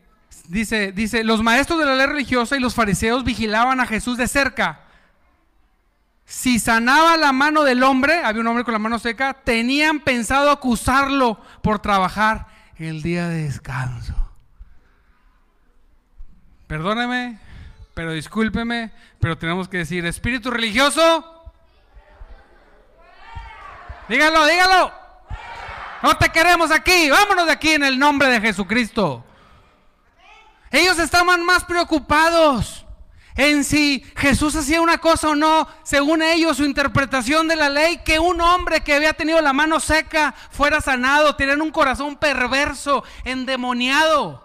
dice, 0.48 0.90
dice, 0.90 1.22
los 1.22 1.44
maestros 1.44 1.78
de 1.78 1.86
la 1.86 1.94
ley 1.94 2.06
religiosa 2.06 2.56
y 2.56 2.60
los 2.60 2.74
fariseos 2.74 3.22
vigilaban 3.22 3.78
a 3.78 3.86
Jesús 3.86 4.18
de 4.18 4.26
cerca. 4.26 4.87
Si 6.28 6.58
sanaba 6.58 7.16
la 7.16 7.32
mano 7.32 7.64
del 7.64 7.82
hombre, 7.82 8.22
había 8.22 8.42
un 8.42 8.46
hombre 8.46 8.62
con 8.62 8.74
la 8.74 8.78
mano 8.78 8.98
seca, 8.98 9.32
tenían 9.32 10.00
pensado 10.00 10.50
acusarlo 10.50 11.40
por 11.62 11.78
trabajar 11.78 12.48
el 12.76 13.00
día 13.00 13.28
de 13.28 13.44
descanso. 13.44 14.14
Perdóneme, 16.66 17.38
pero 17.94 18.12
discúlpeme, 18.12 18.92
pero 19.18 19.38
tenemos 19.38 19.68
que 19.68 19.78
decir, 19.78 20.04
espíritu 20.04 20.50
religioso. 20.50 21.50
Dígalo, 24.06 24.44
dígalo. 24.44 24.92
No 26.02 26.14
te 26.18 26.28
queremos 26.28 26.70
aquí, 26.70 27.08
vámonos 27.08 27.46
de 27.46 27.52
aquí 27.52 27.70
en 27.70 27.84
el 27.84 27.98
nombre 27.98 28.28
de 28.28 28.42
Jesucristo. 28.42 29.24
Ellos 30.70 30.98
estaban 30.98 31.42
más 31.42 31.64
preocupados 31.64 32.77
en 33.38 33.62
si 33.62 34.04
Jesús 34.16 34.56
hacía 34.56 34.80
una 34.80 34.98
cosa 34.98 35.28
o 35.28 35.36
no, 35.36 35.68
según 35.84 36.22
ellos, 36.22 36.56
su 36.56 36.64
interpretación 36.64 37.46
de 37.46 37.54
la 37.54 37.68
ley, 37.68 37.98
que 38.04 38.18
un 38.18 38.40
hombre 38.40 38.80
que 38.80 38.92
había 38.92 39.12
tenido 39.12 39.40
la 39.40 39.52
mano 39.52 39.78
seca 39.78 40.34
fuera 40.50 40.80
sanado, 40.80 41.36
tenían 41.36 41.62
un 41.62 41.70
corazón 41.70 42.16
perverso, 42.16 43.04
endemoniado. 43.24 44.44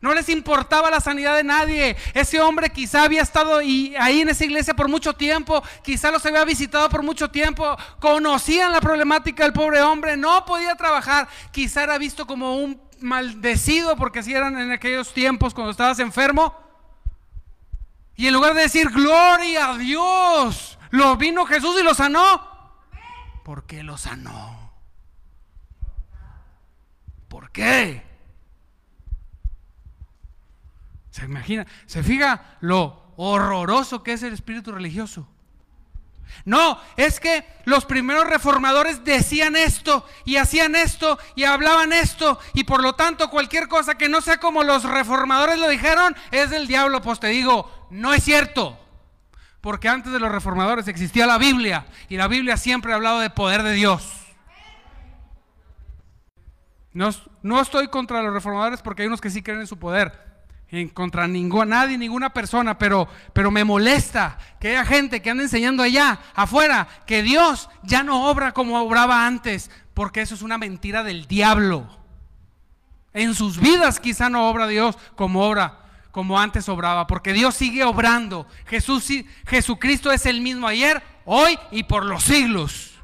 No 0.00 0.12
les 0.12 0.28
importaba 0.28 0.90
la 0.90 1.00
sanidad 1.00 1.36
de 1.36 1.44
nadie. 1.44 1.96
Ese 2.14 2.40
hombre 2.40 2.70
quizá 2.70 3.04
había 3.04 3.22
estado 3.22 3.58
ahí 3.58 3.94
en 3.96 4.28
esa 4.28 4.44
iglesia 4.44 4.74
por 4.74 4.88
mucho 4.88 5.12
tiempo, 5.12 5.62
quizá 5.84 6.10
los 6.10 6.26
había 6.26 6.44
visitado 6.44 6.88
por 6.88 7.04
mucho 7.04 7.30
tiempo, 7.30 7.76
conocían 8.00 8.72
la 8.72 8.80
problemática 8.80 9.44
del 9.44 9.52
pobre 9.52 9.82
hombre, 9.82 10.16
no 10.16 10.44
podía 10.44 10.74
trabajar, 10.74 11.28
quizá 11.52 11.84
era 11.84 11.96
visto 11.96 12.26
como 12.26 12.56
un 12.56 12.80
maldecido 12.98 13.94
porque 13.94 14.18
así 14.18 14.34
eran 14.34 14.58
en 14.58 14.72
aquellos 14.72 15.14
tiempos 15.14 15.54
cuando 15.54 15.70
estabas 15.70 16.00
enfermo. 16.00 16.65
Y 18.16 18.26
en 18.26 18.34
lugar 18.34 18.54
de 18.54 18.62
decir 18.62 18.88
gloria 18.90 19.70
a 19.70 19.78
Dios, 19.78 20.78
lo 20.90 21.16
vino 21.16 21.44
Jesús 21.46 21.78
y 21.78 21.84
lo 21.84 21.94
sanó. 21.94 22.56
¿Por 23.44 23.66
qué 23.66 23.82
lo 23.82 23.98
sanó? 23.98 24.72
¿Por 27.28 27.50
qué? 27.50 28.04
¿Se 31.10 31.24
imagina? 31.24 31.66
¿Se 31.86 32.02
fija 32.02 32.56
lo 32.60 33.12
horroroso 33.16 34.02
que 34.02 34.14
es 34.14 34.22
el 34.22 34.32
espíritu 34.32 34.72
religioso? 34.72 35.28
No, 36.44 36.78
es 36.96 37.18
que 37.18 37.44
los 37.64 37.84
primeros 37.84 38.26
reformadores 38.26 39.04
decían 39.04 39.56
esto 39.56 40.06
y 40.24 40.36
hacían 40.36 40.74
esto 40.74 41.18
y 41.34 41.44
hablaban 41.44 41.92
esto 41.92 42.38
y 42.54 42.64
por 42.64 42.82
lo 42.82 42.94
tanto 42.94 43.30
cualquier 43.30 43.68
cosa 43.68 43.98
que 43.98 44.08
no 44.08 44.20
sea 44.20 44.38
como 44.38 44.62
los 44.62 44.84
reformadores 44.84 45.58
lo 45.58 45.68
dijeron 45.68 46.14
es 46.30 46.50
del 46.50 46.66
diablo. 46.66 47.02
Pues 47.02 47.20
te 47.20 47.28
digo, 47.28 47.88
no 47.90 48.12
es 48.12 48.22
cierto. 48.22 48.78
Porque 49.60 49.88
antes 49.88 50.12
de 50.12 50.20
los 50.20 50.30
reformadores 50.30 50.86
existía 50.86 51.26
la 51.26 51.38
Biblia 51.38 51.86
y 52.08 52.16
la 52.16 52.28
Biblia 52.28 52.56
siempre 52.56 52.92
ha 52.92 52.96
hablado 52.96 53.18
de 53.18 53.30
poder 53.30 53.64
de 53.64 53.72
Dios. 53.72 54.08
No, 56.92 57.10
no 57.42 57.60
estoy 57.60 57.88
contra 57.88 58.22
los 58.22 58.32
reformadores 58.32 58.80
porque 58.82 59.02
hay 59.02 59.08
unos 59.08 59.20
que 59.20 59.30
sí 59.30 59.42
creen 59.42 59.60
en 59.60 59.66
su 59.66 59.78
poder 59.78 60.26
en 60.70 60.88
contra 60.88 61.28
ninguna, 61.28 61.64
nadie, 61.64 61.96
ninguna 61.96 62.32
persona, 62.32 62.76
pero, 62.78 63.08
pero 63.32 63.50
me 63.50 63.64
molesta 63.64 64.38
que 64.58 64.70
haya 64.70 64.84
gente 64.84 65.22
que 65.22 65.30
anda 65.30 65.44
enseñando 65.44 65.82
allá, 65.82 66.18
afuera, 66.34 66.88
que 67.06 67.22
Dios 67.22 67.68
ya 67.82 68.02
no 68.02 68.28
obra 68.28 68.52
como 68.52 68.80
obraba 68.80 69.26
antes, 69.26 69.70
porque 69.94 70.22
eso 70.22 70.34
es 70.34 70.42
una 70.42 70.58
mentira 70.58 71.04
del 71.04 71.26
diablo. 71.26 71.86
En 73.12 73.34
sus 73.34 73.58
vidas 73.58 74.00
quizá 74.00 74.28
no 74.28 74.48
obra 74.48 74.66
Dios 74.66 74.98
como 75.14 75.42
obra, 75.42 75.78
como 76.10 76.38
antes 76.38 76.68
obraba, 76.68 77.06
porque 77.06 77.32
Dios 77.32 77.54
sigue 77.54 77.84
obrando. 77.84 78.46
Jesús, 78.66 79.08
Jesucristo 79.46 80.10
es 80.10 80.26
el 80.26 80.40
mismo 80.40 80.66
ayer, 80.66 81.02
hoy 81.24 81.58
y 81.70 81.84
por 81.84 82.04
los 82.04 82.24
siglos. 82.24 82.95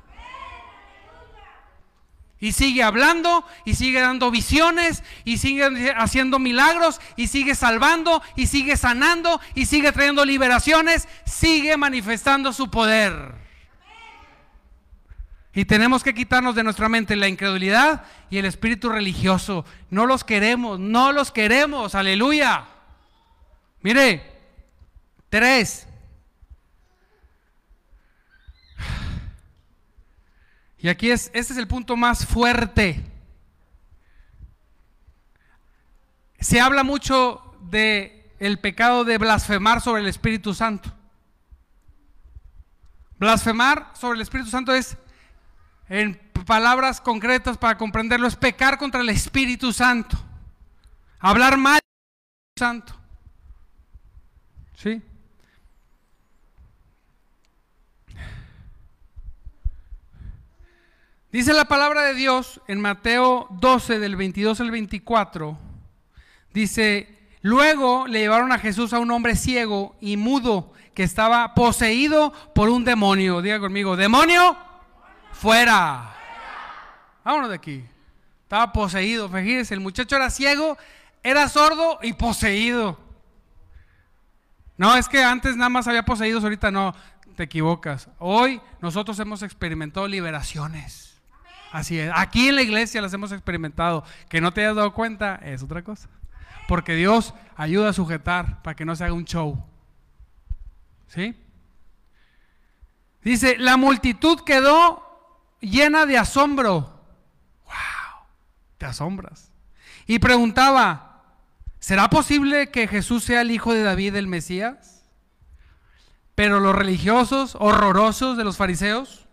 Y 2.42 2.50
sigue 2.50 2.82
hablando, 2.82 3.46
y 3.64 3.76
sigue 3.76 4.00
dando 4.00 4.32
visiones, 4.32 5.04
y 5.24 5.38
sigue 5.38 5.94
haciendo 5.96 6.40
milagros, 6.40 7.00
y 7.14 7.28
sigue 7.28 7.54
salvando, 7.54 8.20
y 8.34 8.48
sigue 8.48 8.76
sanando, 8.76 9.40
y 9.54 9.66
sigue 9.66 9.92
trayendo 9.92 10.24
liberaciones, 10.24 11.06
sigue 11.24 11.76
manifestando 11.76 12.52
su 12.52 12.68
poder. 12.68 13.36
Y 15.54 15.66
tenemos 15.66 16.02
que 16.02 16.14
quitarnos 16.14 16.56
de 16.56 16.64
nuestra 16.64 16.88
mente 16.88 17.14
la 17.14 17.28
incredulidad 17.28 18.02
y 18.28 18.38
el 18.38 18.44
espíritu 18.46 18.88
religioso. 18.88 19.64
No 19.88 20.06
los 20.06 20.24
queremos, 20.24 20.80
no 20.80 21.12
los 21.12 21.30
queremos, 21.30 21.94
aleluya. 21.94 22.64
Mire, 23.82 24.32
tres, 25.28 25.86
Y 30.82 30.88
aquí 30.88 31.12
es, 31.12 31.30
este 31.32 31.52
es 31.52 31.58
el 31.60 31.68
punto 31.68 31.96
más 31.96 32.26
fuerte. 32.26 33.04
Se 36.40 36.60
habla 36.60 36.82
mucho 36.82 37.56
de 37.60 38.34
pecado 38.58 39.04
de 39.04 39.16
blasfemar 39.16 39.80
sobre 39.80 40.02
el 40.02 40.08
Espíritu 40.08 40.54
Santo. 40.54 40.92
Blasfemar 43.16 43.92
sobre 43.94 44.16
el 44.16 44.22
Espíritu 44.22 44.50
Santo 44.50 44.74
es, 44.74 44.96
en 45.88 46.20
palabras 46.46 47.00
concretas 47.00 47.56
para 47.58 47.78
comprenderlo, 47.78 48.26
es 48.26 48.34
pecar 48.34 48.76
contra 48.76 49.02
el 49.02 49.08
Espíritu 49.08 49.72
Santo. 49.72 50.18
Hablar 51.20 51.58
mal 51.58 51.78
del 51.78 52.50
Espíritu 52.50 52.58
Santo. 52.58 53.00
¿Sí? 54.74 55.02
Dice 61.32 61.54
la 61.54 61.64
palabra 61.64 62.02
de 62.02 62.12
Dios 62.12 62.60
en 62.68 62.78
Mateo 62.78 63.46
12 63.52 63.98
del 63.98 64.16
22 64.16 64.60
al 64.60 64.70
24. 64.70 65.58
Dice, 66.52 67.08
luego 67.40 68.06
le 68.06 68.18
llevaron 68.18 68.52
a 68.52 68.58
Jesús 68.58 68.92
a 68.92 68.98
un 68.98 69.10
hombre 69.10 69.34
ciego 69.34 69.96
y 69.98 70.18
mudo 70.18 70.74
que 70.92 71.04
estaba 71.04 71.54
poseído 71.54 72.34
por 72.54 72.68
un 72.68 72.84
demonio. 72.84 73.40
Diga 73.40 73.60
conmigo, 73.60 73.96
demonio, 73.96 74.58
fuera. 75.32 76.14
vámonos 77.24 77.48
de 77.48 77.56
aquí. 77.56 77.84
Estaba 78.42 78.70
poseído, 78.70 79.26
fíjense, 79.30 79.72
el 79.72 79.80
muchacho 79.80 80.16
era 80.16 80.28
ciego, 80.28 80.76
era 81.22 81.48
sordo 81.48 81.98
y 82.02 82.12
poseído. 82.12 83.00
No, 84.76 84.94
es 84.96 85.08
que 85.08 85.24
antes 85.24 85.56
nada 85.56 85.70
más 85.70 85.88
había 85.88 86.04
poseídos, 86.04 86.44
ahorita 86.44 86.70
no, 86.70 86.94
te 87.36 87.44
equivocas. 87.44 88.10
Hoy 88.18 88.60
nosotros 88.82 89.18
hemos 89.18 89.42
experimentado 89.42 90.06
liberaciones. 90.06 91.11
Así 91.72 91.98
es. 91.98 92.12
Aquí 92.14 92.48
en 92.48 92.56
la 92.56 92.62
iglesia 92.62 93.00
las 93.00 93.14
hemos 93.14 93.32
experimentado. 93.32 94.04
Que 94.28 94.42
no 94.42 94.52
te 94.52 94.60
hayas 94.60 94.76
dado 94.76 94.92
cuenta 94.92 95.36
es 95.36 95.62
otra 95.62 95.82
cosa. 95.82 96.08
Porque 96.68 96.94
Dios 96.94 97.34
ayuda 97.56 97.88
a 97.88 97.92
sujetar 97.94 98.62
para 98.62 98.76
que 98.76 98.84
no 98.84 98.94
se 98.94 99.04
haga 99.04 99.14
un 99.14 99.24
show. 99.24 99.64
¿Sí? 101.08 101.34
Dice, 103.22 103.56
la 103.58 103.78
multitud 103.78 104.40
quedó 104.40 105.56
llena 105.60 106.04
de 106.04 106.18
asombro. 106.18 107.00
¡Wow! 107.64 108.26
Te 108.76 108.84
asombras. 108.84 109.50
Y 110.06 110.18
preguntaba, 110.18 111.22
¿será 111.78 112.10
posible 112.10 112.70
que 112.70 112.86
Jesús 112.86 113.24
sea 113.24 113.40
el 113.40 113.50
hijo 113.50 113.72
de 113.72 113.82
David 113.82 114.16
el 114.16 114.26
Mesías? 114.26 115.04
Pero 116.34 116.60
los 116.60 116.74
religiosos 116.74 117.56
horrorosos 117.58 118.36
de 118.36 118.44
los 118.44 118.58
fariseos. 118.58 119.26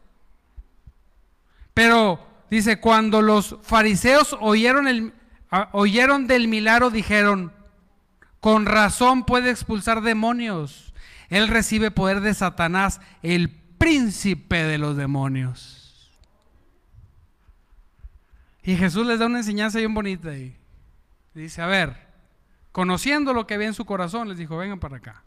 Pero 1.73 2.28
dice, 2.49 2.79
cuando 2.79 3.21
los 3.21 3.57
fariseos 3.61 4.35
oyeron, 4.39 4.87
el, 4.87 5.13
oyeron 5.71 6.27
del 6.27 6.47
milagro, 6.47 6.89
dijeron, 6.89 7.53
con 8.39 8.65
razón 8.65 9.25
puede 9.25 9.49
expulsar 9.51 10.01
demonios. 10.01 10.93
Él 11.29 11.47
recibe 11.47 11.91
poder 11.91 12.21
de 12.21 12.33
Satanás, 12.33 13.01
el 13.21 13.49
príncipe 13.77 14.63
de 14.63 14.77
los 14.77 14.97
demonios. 14.97 16.11
Y 18.63 18.75
Jesús 18.75 19.05
les 19.05 19.19
da 19.19 19.25
una 19.25 19.39
enseñanza 19.39 19.79
bien 19.79 19.93
bonita 19.93 20.35
y 20.35 20.55
dice, 21.33 21.61
a 21.61 21.67
ver, 21.67 22.07
conociendo 22.71 23.33
lo 23.33 23.47
que 23.47 23.55
había 23.55 23.67
en 23.67 23.73
su 23.73 23.85
corazón, 23.85 24.29
les 24.29 24.37
dijo, 24.37 24.57
vengan 24.57 24.79
para 24.79 24.97
acá. 24.97 25.23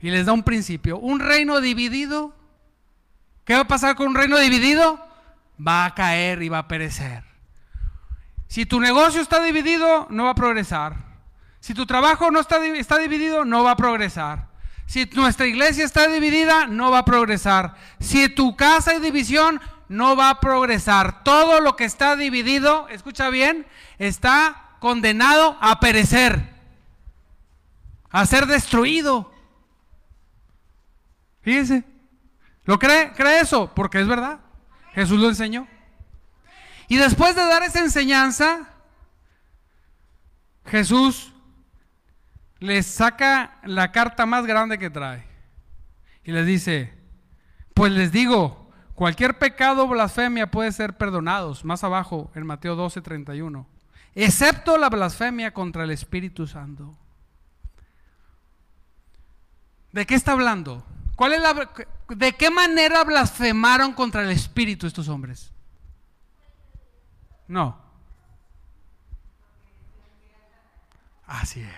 Y 0.00 0.10
les 0.10 0.26
da 0.26 0.32
un 0.32 0.42
principio, 0.42 0.98
un 0.98 1.20
reino 1.20 1.60
dividido, 1.60 2.34
¿qué 3.44 3.54
va 3.54 3.60
a 3.60 3.68
pasar 3.68 3.96
con 3.96 4.08
un 4.08 4.14
reino 4.14 4.38
dividido? 4.38 5.03
Va 5.58 5.84
a 5.84 5.94
caer 5.94 6.42
y 6.42 6.48
va 6.48 6.58
a 6.58 6.68
perecer. 6.68 7.24
Si 8.48 8.66
tu 8.66 8.80
negocio 8.80 9.20
está 9.20 9.42
dividido, 9.42 10.06
no 10.10 10.24
va 10.24 10.30
a 10.30 10.34
progresar. 10.34 10.96
Si 11.60 11.74
tu 11.74 11.86
trabajo 11.86 12.30
no 12.30 12.40
está, 12.40 12.64
está 12.66 12.98
dividido, 12.98 13.44
no 13.44 13.64
va 13.64 13.72
a 13.72 13.76
progresar. 13.76 14.48
Si 14.86 15.06
nuestra 15.14 15.46
iglesia 15.46 15.84
está 15.84 16.06
dividida, 16.08 16.66
no 16.66 16.90
va 16.90 16.98
a 16.98 17.04
progresar. 17.04 17.74
Si 18.00 18.28
tu 18.28 18.54
casa 18.54 18.92
hay 18.92 19.00
división, 19.00 19.60
no 19.88 20.14
va 20.14 20.30
a 20.30 20.40
progresar. 20.40 21.24
Todo 21.24 21.60
lo 21.60 21.74
que 21.76 21.84
está 21.84 22.16
dividido, 22.16 22.86
escucha 22.88 23.30
bien, 23.30 23.66
está 23.98 24.76
condenado 24.78 25.56
a 25.60 25.80
perecer, 25.80 26.54
a 28.10 28.26
ser 28.26 28.46
destruido. 28.46 29.32
Fíjense, 31.40 31.84
¿lo 32.64 32.78
cree? 32.78 33.12
¿Cree 33.12 33.40
eso? 33.40 33.72
Porque 33.74 34.00
es 34.00 34.06
verdad. 34.06 34.43
Jesús 34.94 35.18
lo 35.18 35.28
enseñó. 35.28 35.66
Y 36.88 36.96
después 36.96 37.34
de 37.34 37.42
dar 37.42 37.62
esa 37.62 37.80
enseñanza, 37.80 38.68
Jesús 40.66 41.32
les 42.60 42.86
saca 42.86 43.58
la 43.64 43.92
carta 43.92 44.26
más 44.26 44.46
grande 44.46 44.78
que 44.78 44.90
trae 44.90 45.24
y 46.24 46.32
les 46.32 46.46
dice, 46.46 46.94
pues 47.74 47.92
les 47.92 48.12
digo, 48.12 48.70
cualquier 48.94 49.38
pecado 49.38 49.84
o 49.84 49.88
blasfemia 49.88 50.50
puede 50.50 50.72
ser 50.72 50.96
perdonados, 50.96 51.64
más 51.64 51.84
abajo 51.84 52.30
en 52.34 52.46
Mateo 52.46 52.76
12, 52.76 53.02
31, 53.02 53.66
excepto 54.14 54.78
la 54.78 54.88
blasfemia 54.88 55.52
contra 55.52 55.84
el 55.84 55.90
Espíritu 55.90 56.46
Santo. 56.46 56.96
¿De 59.92 60.06
qué 60.06 60.14
está 60.14 60.32
hablando? 60.32 60.84
¿Cuál 61.14 61.34
es 61.34 61.42
la, 61.42 61.70
¿De 62.08 62.32
qué 62.34 62.50
manera 62.50 63.02
blasfemaron 63.04 63.92
contra 63.92 64.22
el 64.22 64.30
Espíritu 64.30 64.86
estos 64.86 65.08
hombres? 65.08 65.52
No. 67.48 67.78
Así 71.26 71.60
es. 71.60 71.68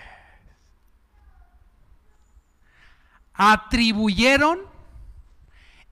Atribuyeron 3.33 4.59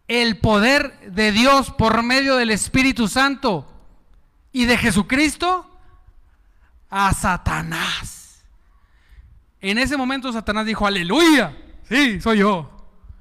el 0.07 0.39
poder 0.39 1.11
de 1.11 1.31
Dios 1.31 1.71
por 1.71 2.03
medio 2.03 2.35
del 2.35 2.51
Espíritu 2.51 3.07
Santo 3.07 3.71
y 4.51 4.65
de 4.65 4.77
Jesucristo 4.77 5.69
a 6.89 7.13
Satanás. 7.13 8.43
En 9.61 9.77
ese 9.77 9.97
momento 9.97 10.31
Satanás 10.31 10.65
dijo, 10.65 10.85
aleluya, 10.85 11.55
sí, 11.87 12.19
soy 12.21 12.39
yo. 12.39 12.74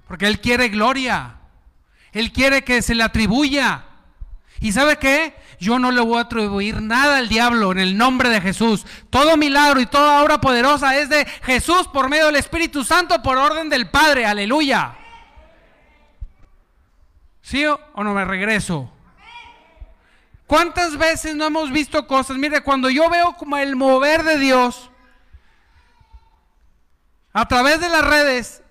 Porque 0.06 0.26
Él 0.26 0.40
quiere 0.40 0.68
gloria. 0.68 1.36
Él 2.12 2.32
quiere 2.32 2.62
que 2.62 2.82
se 2.82 2.94
le 2.94 3.02
atribuya. 3.02 3.84
¿Y 4.60 4.72
sabe 4.72 4.96
qué? 4.98 5.34
Yo 5.60 5.78
no 5.78 5.90
le 5.90 6.00
voy 6.00 6.18
a 6.18 6.22
atribuir 6.22 6.80
nada 6.80 7.18
al 7.18 7.28
diablo 7.28 7.72
en 7.72 7.78
el 7.78 7.96
nombre 7.96 8.28
de 8.28 8.40
Jesús. 8.40 8.84
Todo 9.10 9.36
milagro 9.36 9.80
y 9.80 9.86
toda 9.86 10.22
obra 10.22 10.40
poderosa 10.40 10.96
es 10.96 11.08
de 11.08 11.24
Jesús 11.42 11.88
por 11.88 12.08
medio 12.08 12.26
del 12.26 12.36
Espíritu 12.36 12.84
Santo 12.84 13.22
por 13.22 13.36
orden 13.36 13.68
del 13.68 13.90
Padre. 13.90 14.26
Aleluya. 14.26 14.96
¿Sí 17.42 17.64
o 17.66 17.78
no 17.96 18.14
me 18.14 18.24
regreso? 18.24 18.90
¿Cuántas 20.46 20.96
veces 20.96 21.34
no 21.34 21.46
hemos 21.46 21.70
visto 21.70 22.06
cosas? 22.06 22.36
Mire, 22.36 22.62
cuando 22.62 22.90
yo 22.90 23.08
veo 23.08 23.34
como 23.36 23.56
el 23.56 23.76
mover 23.76 24.22
de 24.22 24.38
Dios 24.38 24.90
a 27.32 27.48
través 27.48 27.80
de 27.80 27.88
las 27.88 28.04
redes, 28.04 28.62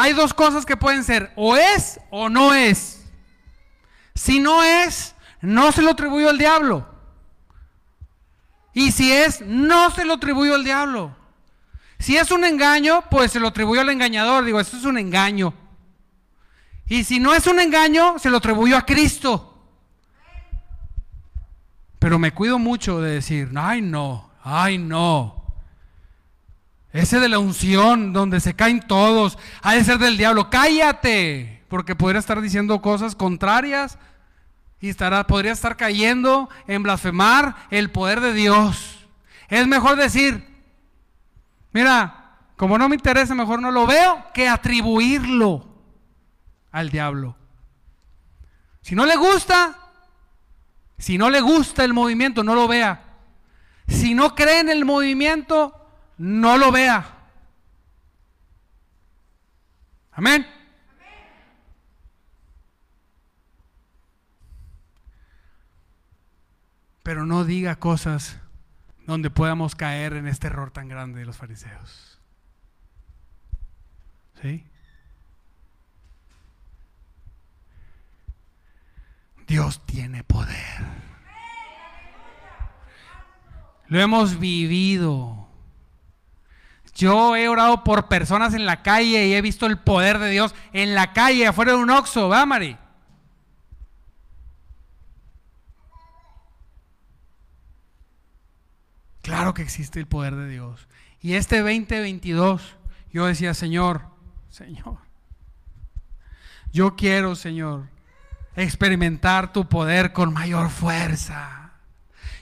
hay 0.00 0.12
dos 0.12 0.32
cosas 0.32 0.64
que 0.64 0.76
pueden 0.76 1.02
ser, 1.02 1.32
o 1.34 1.56
es 1.56 1.98
o 2.10 2.28
no 2.28 2.54
es. 2.54 3.04
Si 4.14 4.38
no 4.38 4.62
es, 4.62 5.16
no 5.40 5.72
se 5.72 5.82
lo 5.82 5.90
atribuyó 5.90 6.30
al 6.30 6.38
diablo. 6.38 6.88
Y 8.72 8.92
si 8.92 9.10
es, 9.10 9.40
no 9.40 9.90
se 9.90 10.04
lo 10.04 10.14
atribuyó 10.14 10.54
al 10.54 10.62
diablo. 10.62 11.16
Si 11.98 12.16
es 12.16 12.30
un 12.30 12.44
engaño, 12.44 13.02
pues 13.10 13.32
se 13.32 13.40
lo 13.40 13.48
atribuyó 13.48 13.80
al 13.80 13.88
engañador. 13.88 14.44
Digo, 14.44 14.60
esto 14.60 14.76
es 14.76 14.84
un 14.84 14.98
engaño. 14.98 15.52
Y 16.86 17.02
si 17.02 17.18
no 17.18 17.34
es 17.34 17.48
un 17.48 17.58
engaño, 17.58 18.20
se 18.20 18.30
lo 18.30 18.36
atribuyó 18.36 18.76
a 18.76 18.86
Cristo. 18.86 19.68
Pero 21.98 22.20
me 22.20 22.30
cuido 22.30 22.60
mucho 22.60 23.00
de 23.00 23.14
decir, 23.14 23.50
ay 23.56 23.82
no, 23.82 24.30
ay 24.44 24.78
no. 24.78 25.37
Ese 26.92 27.20
de 27.20 27.28
la 27.28 27.38
unción, 27.38 28.12
donde 28.12 28.40
se 28.40 28.54
caen 28.54 28.80
todos, 28.80 29.38
ha 29.62 29.74
de 29.74 29.84
ser 29.84 29.98
del 29.98 30.16
diablo. 30.16 30.48
Cállate, 30.50 31.62
porque 31.68 31.94
podría 31.94 32.18
estar 32.18 32.40
diciendo 32.40 32.80
cosas 32.80 33.14
contrarias 33.14 33.98
y 34.80 34.88
estará, 34.88 35.26
podría 35.26 35.52
estar 35.52 35.76
cayendo 35.76 36.48
en 36.66 36.82
blasfemar 36.82 37.56
el 37.70 37.90
poder 37.90 38.20
de 38.20 38.32
Dios. 38.32 39.06
Es 39.48 39.66
mejor 39.66 39.96
decir, 39.96 40.46
mira, 41.72 42.38
como 42.56 42.78
no 42.78 42.88
me 42.88 42.96
interesa, 42.96 43.34
mejor 43.34 43.60
no 43.60 43.70
lo 43.70 43.86
veo, 43.86 44.24
que 44.32 44.48
atribuirlo 44.48 45.66
al 46.72 46.90
diablo. 46.90 47.36
Si 48.80 48.94
no 48.94 49.04
le 49.04 49.16
gusta, 49.16 49.78
si 50.96 51.18
no 51.18 51.28
le 51.28 51.40
gusta 51.40 51.84
el 51.84 51.92
movimiento, 51.92 52.42
no 52.42 52.54
lo 52.54 52.66
vea. 52.66 53.04
Si 53.86 54.14
no 54.14 54.34
cree 54.34 54.60
en 54.60 54.68
el 54.70 54.84
movimiento, 54.84 55.77
no 56.18 56.58
lo 56.58 56.70
vea. 56.72 57.14
Amén. 60.12 60.46
Pero 67.02 67.24
no 67.24 67.44
diga 67.44 67.76
cosas 67.76 68.38
donde 69.06 69.30
podamos 69.30 69.74
caer 69.74 70.12
en 70.12 70.26
este 70.26 70.48
error 70.48 70.70
tan 70.70 70.88
grande 70.88 71.20
de 71.20 71.24
los 71.24 71.38
fariseos. 71.38 72.20
¿Sí? 74.42 74.66
Dios 79.46 79.84
tiene 79.86 80.22
poder. 80.24 80.84
Lo 83.86 83.98
hemos 83.98 84.38
vivido. 84.38 85.47
Yo 86.98 87.36
he 87.36 87.48
orado 87.48 87.84
por 87.84 88.08
personas 88.08 88.54
en 88.54 88.66
la 88.66 88.82
calle 88.82 89.28
y 89.28 89.34
he 89.34 89.40
visto 89.40 89.66
el 89.66 89.78
poder 89.78 90.18
de 90.18 90.30
Dios 90.30 90.52
en 90.72 90.96
la 90.96 91.12
calle, 91.12 91.46
afuera 91.46 91.70
de 91.70 91.78
un 91.78 91.90
oxo, 91.90 92.28
¿va, 92.28 92.44
Mari? 92.44 92.76
Claro 99.22 99.54
que 99.54 99.62
existe 99.62 100.00
el 100.00 100.08
poder 100.08 100.34
de 100.34 100.48
Dios. 100.48 100.88
Y 101.20 101.34
este 101.34 101.60
2022, 101.60 102.76
yo 103.12 103.26
decía, 103.26 103.54
Señor, 103.54 104.02
Señor, 104.50 104.98
yo 106.72 106.96
quiero, 106.96 107.36
Señor, 107.36 107.88
experimentar 108.56 109.52
tu 109.52 109.68
poder 109.68 110.12
con 110.12 110.32
mayor 110.32 110.68
fuerza. 110.68 111.67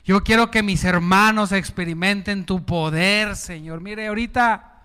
Yo 0.07 0.23
quiero 0.23 0.53
que 0.53 0.63
mis 0.63 0.85
hermanos 0.85 1.51
experimenten 1.51 2.47
tu 2.47 2.65
poder, 2.65 3.35
Señor. 3.35 3.81
Mire, 3.81 4.07
ahorita 4.07 4.85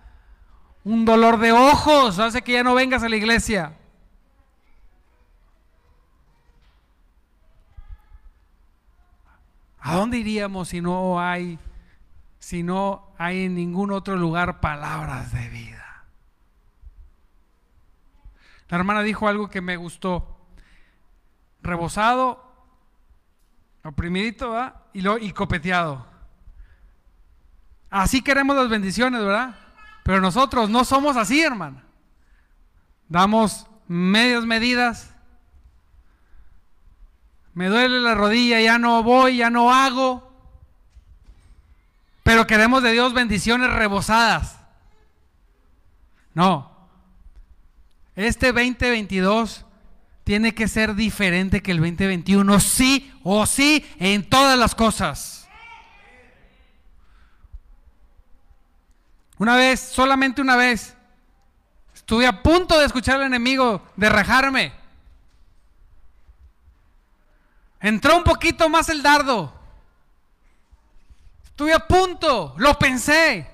un 0.82 1.04
dolor 1.04 1.38
de 1.38 1.52
ojos 1.52 2.18
hace 2.18 2.42
que 2.42 2.54
ya 2.54 2.64
no 2.64 2.74
vengas 2.74 3.04
a 3.04 3.08
la 3.08 3.14
iglesia. 3.14 3.78
¿A 9.78 9.94
dónde 9.94 10.18
iríamos 10.18 10.70
si 10.70 10.80
no 10.80 11.20
hay 11.20 11.56
si 12.40 12.64
no 12.64 13.14
hay 13.16 13.44
en 13.44 13.54
ningún 13.54 13.92
otro 13.92 14.16
lugar 14.16 14.58
palabras 14.58 15.32
de 15.32 15.48
vida? 15.50 16.04
La 18.66 18.76
hermana 18.76 19.02
dijo 19.02 19.28
algo 19.28 19.48
que 19.48 19.60
me 19.60 19.76
gustó. 19.76 20.36
Rebosado, 21.62 22.42
oprimidito, 23.84 24.56
Y, 24.92 25.00
lo, 25.00 25.16
copeteado. 25.34 26.06
Así 27.90 28.22
queremos 28.22 28.56
las 28.56 28.68
bendiciones, 28.68 29.20
¿verdad? 29.22 29.54
Pero 30.02 30.20
nosotros 30.20 30.70
no 30.70 30.84
somos 30.84 31.16
así, 31.16 31.42
hermano. 31.42 31.80
Damos 33.08 33.66
medias 33.86 34.44
medidas. 34.44 35.14
Me 37.54 37.68
duele 37.68 38.00
la 38.00 38.14
rodilla, 38.14 38.60
ya 38.60 38.78
no 38.78 39.02
voy, 39.02 39.38
ya 39.38 39.50
no 39.50 39.72
hago. 39.72 40.32
Pero 42.22 42.46
queremos 42.46 42.82
de 42.82 42.92
Dios 42.92 43.12
bendiciones 43.12 43.70
rebosadas. 43.70 44.58
No. 46.34 46.70
Este 48.16 48.52
2022 48.52 49.66
tiene 50.24 50.54
que 50.54 50.68
ser 50.68 50.94
diferente 50.94 51.62
que 51.62 51.72
el 51.72 51.78
2021, 51.78 52.60
sí 52.60 53.12
o 53.24 53.44
sí, 53.46 53.84
en 53.98 54.28
todas 54.28 54.58
las 54.58 54.74
cosas. 54.74 55.48
Una 59.38 59.56
vez, 59.56 59.80
solamente 59.80 60.40
una 60.40 60.56
vez, 60.56 60.96
estuve 61.94 62.26
a 62.26 62.42
punto 62.42 62.78
de 62.78 62.86
escuchar 62.86 63.16
al 63.16 63.26
enemigo, 63.26 63.84
de 63.96 64.08
rajarme. 64.08 64.72
Entró 67.80 68.16
un 68.16 68.22
poquito 68.22 68.68
más 68.68 68.88
el 68.88 69.02
dardo. 69.02 69.52
Estuve 71.44 71.74
a 71.74 71.80
punto, 71.80 72.54
lo 72.56 72.78
pensé. 72.78 73.50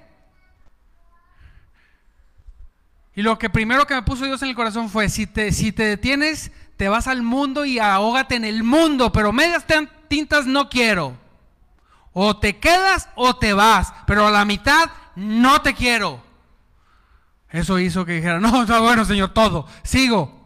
Y 3.15 3.23
lo 3.23 3.39
que 3.39 3.51
primero 3.51 3.87
que 3.87 3.95
me 3.95 4.03
puso 4.03 4.27
Dios 4.27 4.43
en 4.43 4.51
el 4.51 4.55
corazón 4.55 4.91
fue, 4.91 5.09
si 5.09 5.27
te, 5.27 5.51
si 5.51 5.73
te 5.73 5.83
detienes, 5.83 6.53
te 6.79 6.89
vas 6.89 7.09
al 7.09 7.23
mundo 7.23 7.65
y 7.65 7.81
ahógate 7.81 8.37
en 8.37 8.45
el 8.45 8.63
mundo, 8.63 9.13
pero 9.13 9.33
medias 9.33 9.67
tintas 10.07 10.47
no 10.47 10.71
quiero. 10.71 11.19
O 12.13 12.39
te 12.39 12.59
quedas 12.59 13.09
o 13.17 13.37
te 13.37 13.53
vas, 13.53 13.93
pero 14.07 14.29
a 14.29 14.31
la 14.31 14.45
mitad 14.45 14.89
no 15.17 15.61
te 15.61 15.75
quiero. 15.75 16.23
Eso 17.51 17.81
hizo 17.81 18.07
que 18.07 18.13
dijera, 18.13 18.39
no, 18.41 18.63
está 18.63 18.79
bueno, 18.79 19.05
Señor, 19.05 19.35
todo, 19.35 19.67
sigo. 19.83 20.39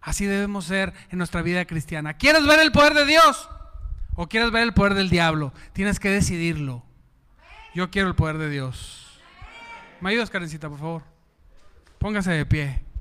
Así 0.00 0.24
debemos 0.24 0.64
ser 0.64 0.94
en 1.10 1.18
nuestra 1.18 1.42
vida 1.42 1.64
cristiana. 1.66 2.14
¿Quieres 2.14 2.46
ver 2.46 2.58
el 2.60 2.72
poder 2.72 2.94
de 2.94 3.04
Dios? 3.04 3.48
¿O 4.14 4.28
quieres 4.28 4.50
ver 4.50 4.62
el 4.62 4.74
poder 4.74 4.94
del 4.94 5.10
diablo? 5.10 5.52
Tienes 5.74 6.00
que 6.00 6.08
decidirlo. 6.08 6.82
Yo 7.74 7.90
quiero 7.90 8.08
el 8.08 8.14
poder 8.14 8.38
de 8.38 8.48
Dios. 8.48 9.20
¿Me 10.00 10.10
ayudas, 10.10 10.30
Karencita, 10.30 10.70
por 10.70 10.78
favor? 10.78 11.02
Póngase 11.98 12.32
de 12.32 12.46
pie. 12.46 12.91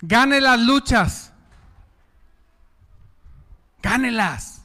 Gane 0.00 0.40
las 0.40 0.60
luchas. 0.60 1.32
Gánelas 3.82 4.56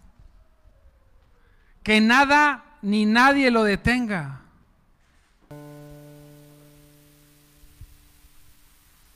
que 1.84 2.02
nada 2.02 2.64
ni 2.82 3.06
nadie 3.06 3.52
lo 3.52 3.64
detenga. 3.64 4.42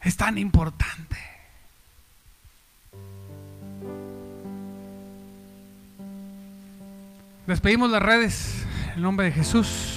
Es 0.02 0.16
tan 0.18 0.38
importante. 0.38 1.18
Despedimos 7.48 7.90
las 7.92 8.02
redes 8.02 8.66
en 8.96 9.02
nombre 9.02 9.28
de 9.28 9.32
Jesús. 9.32 9.95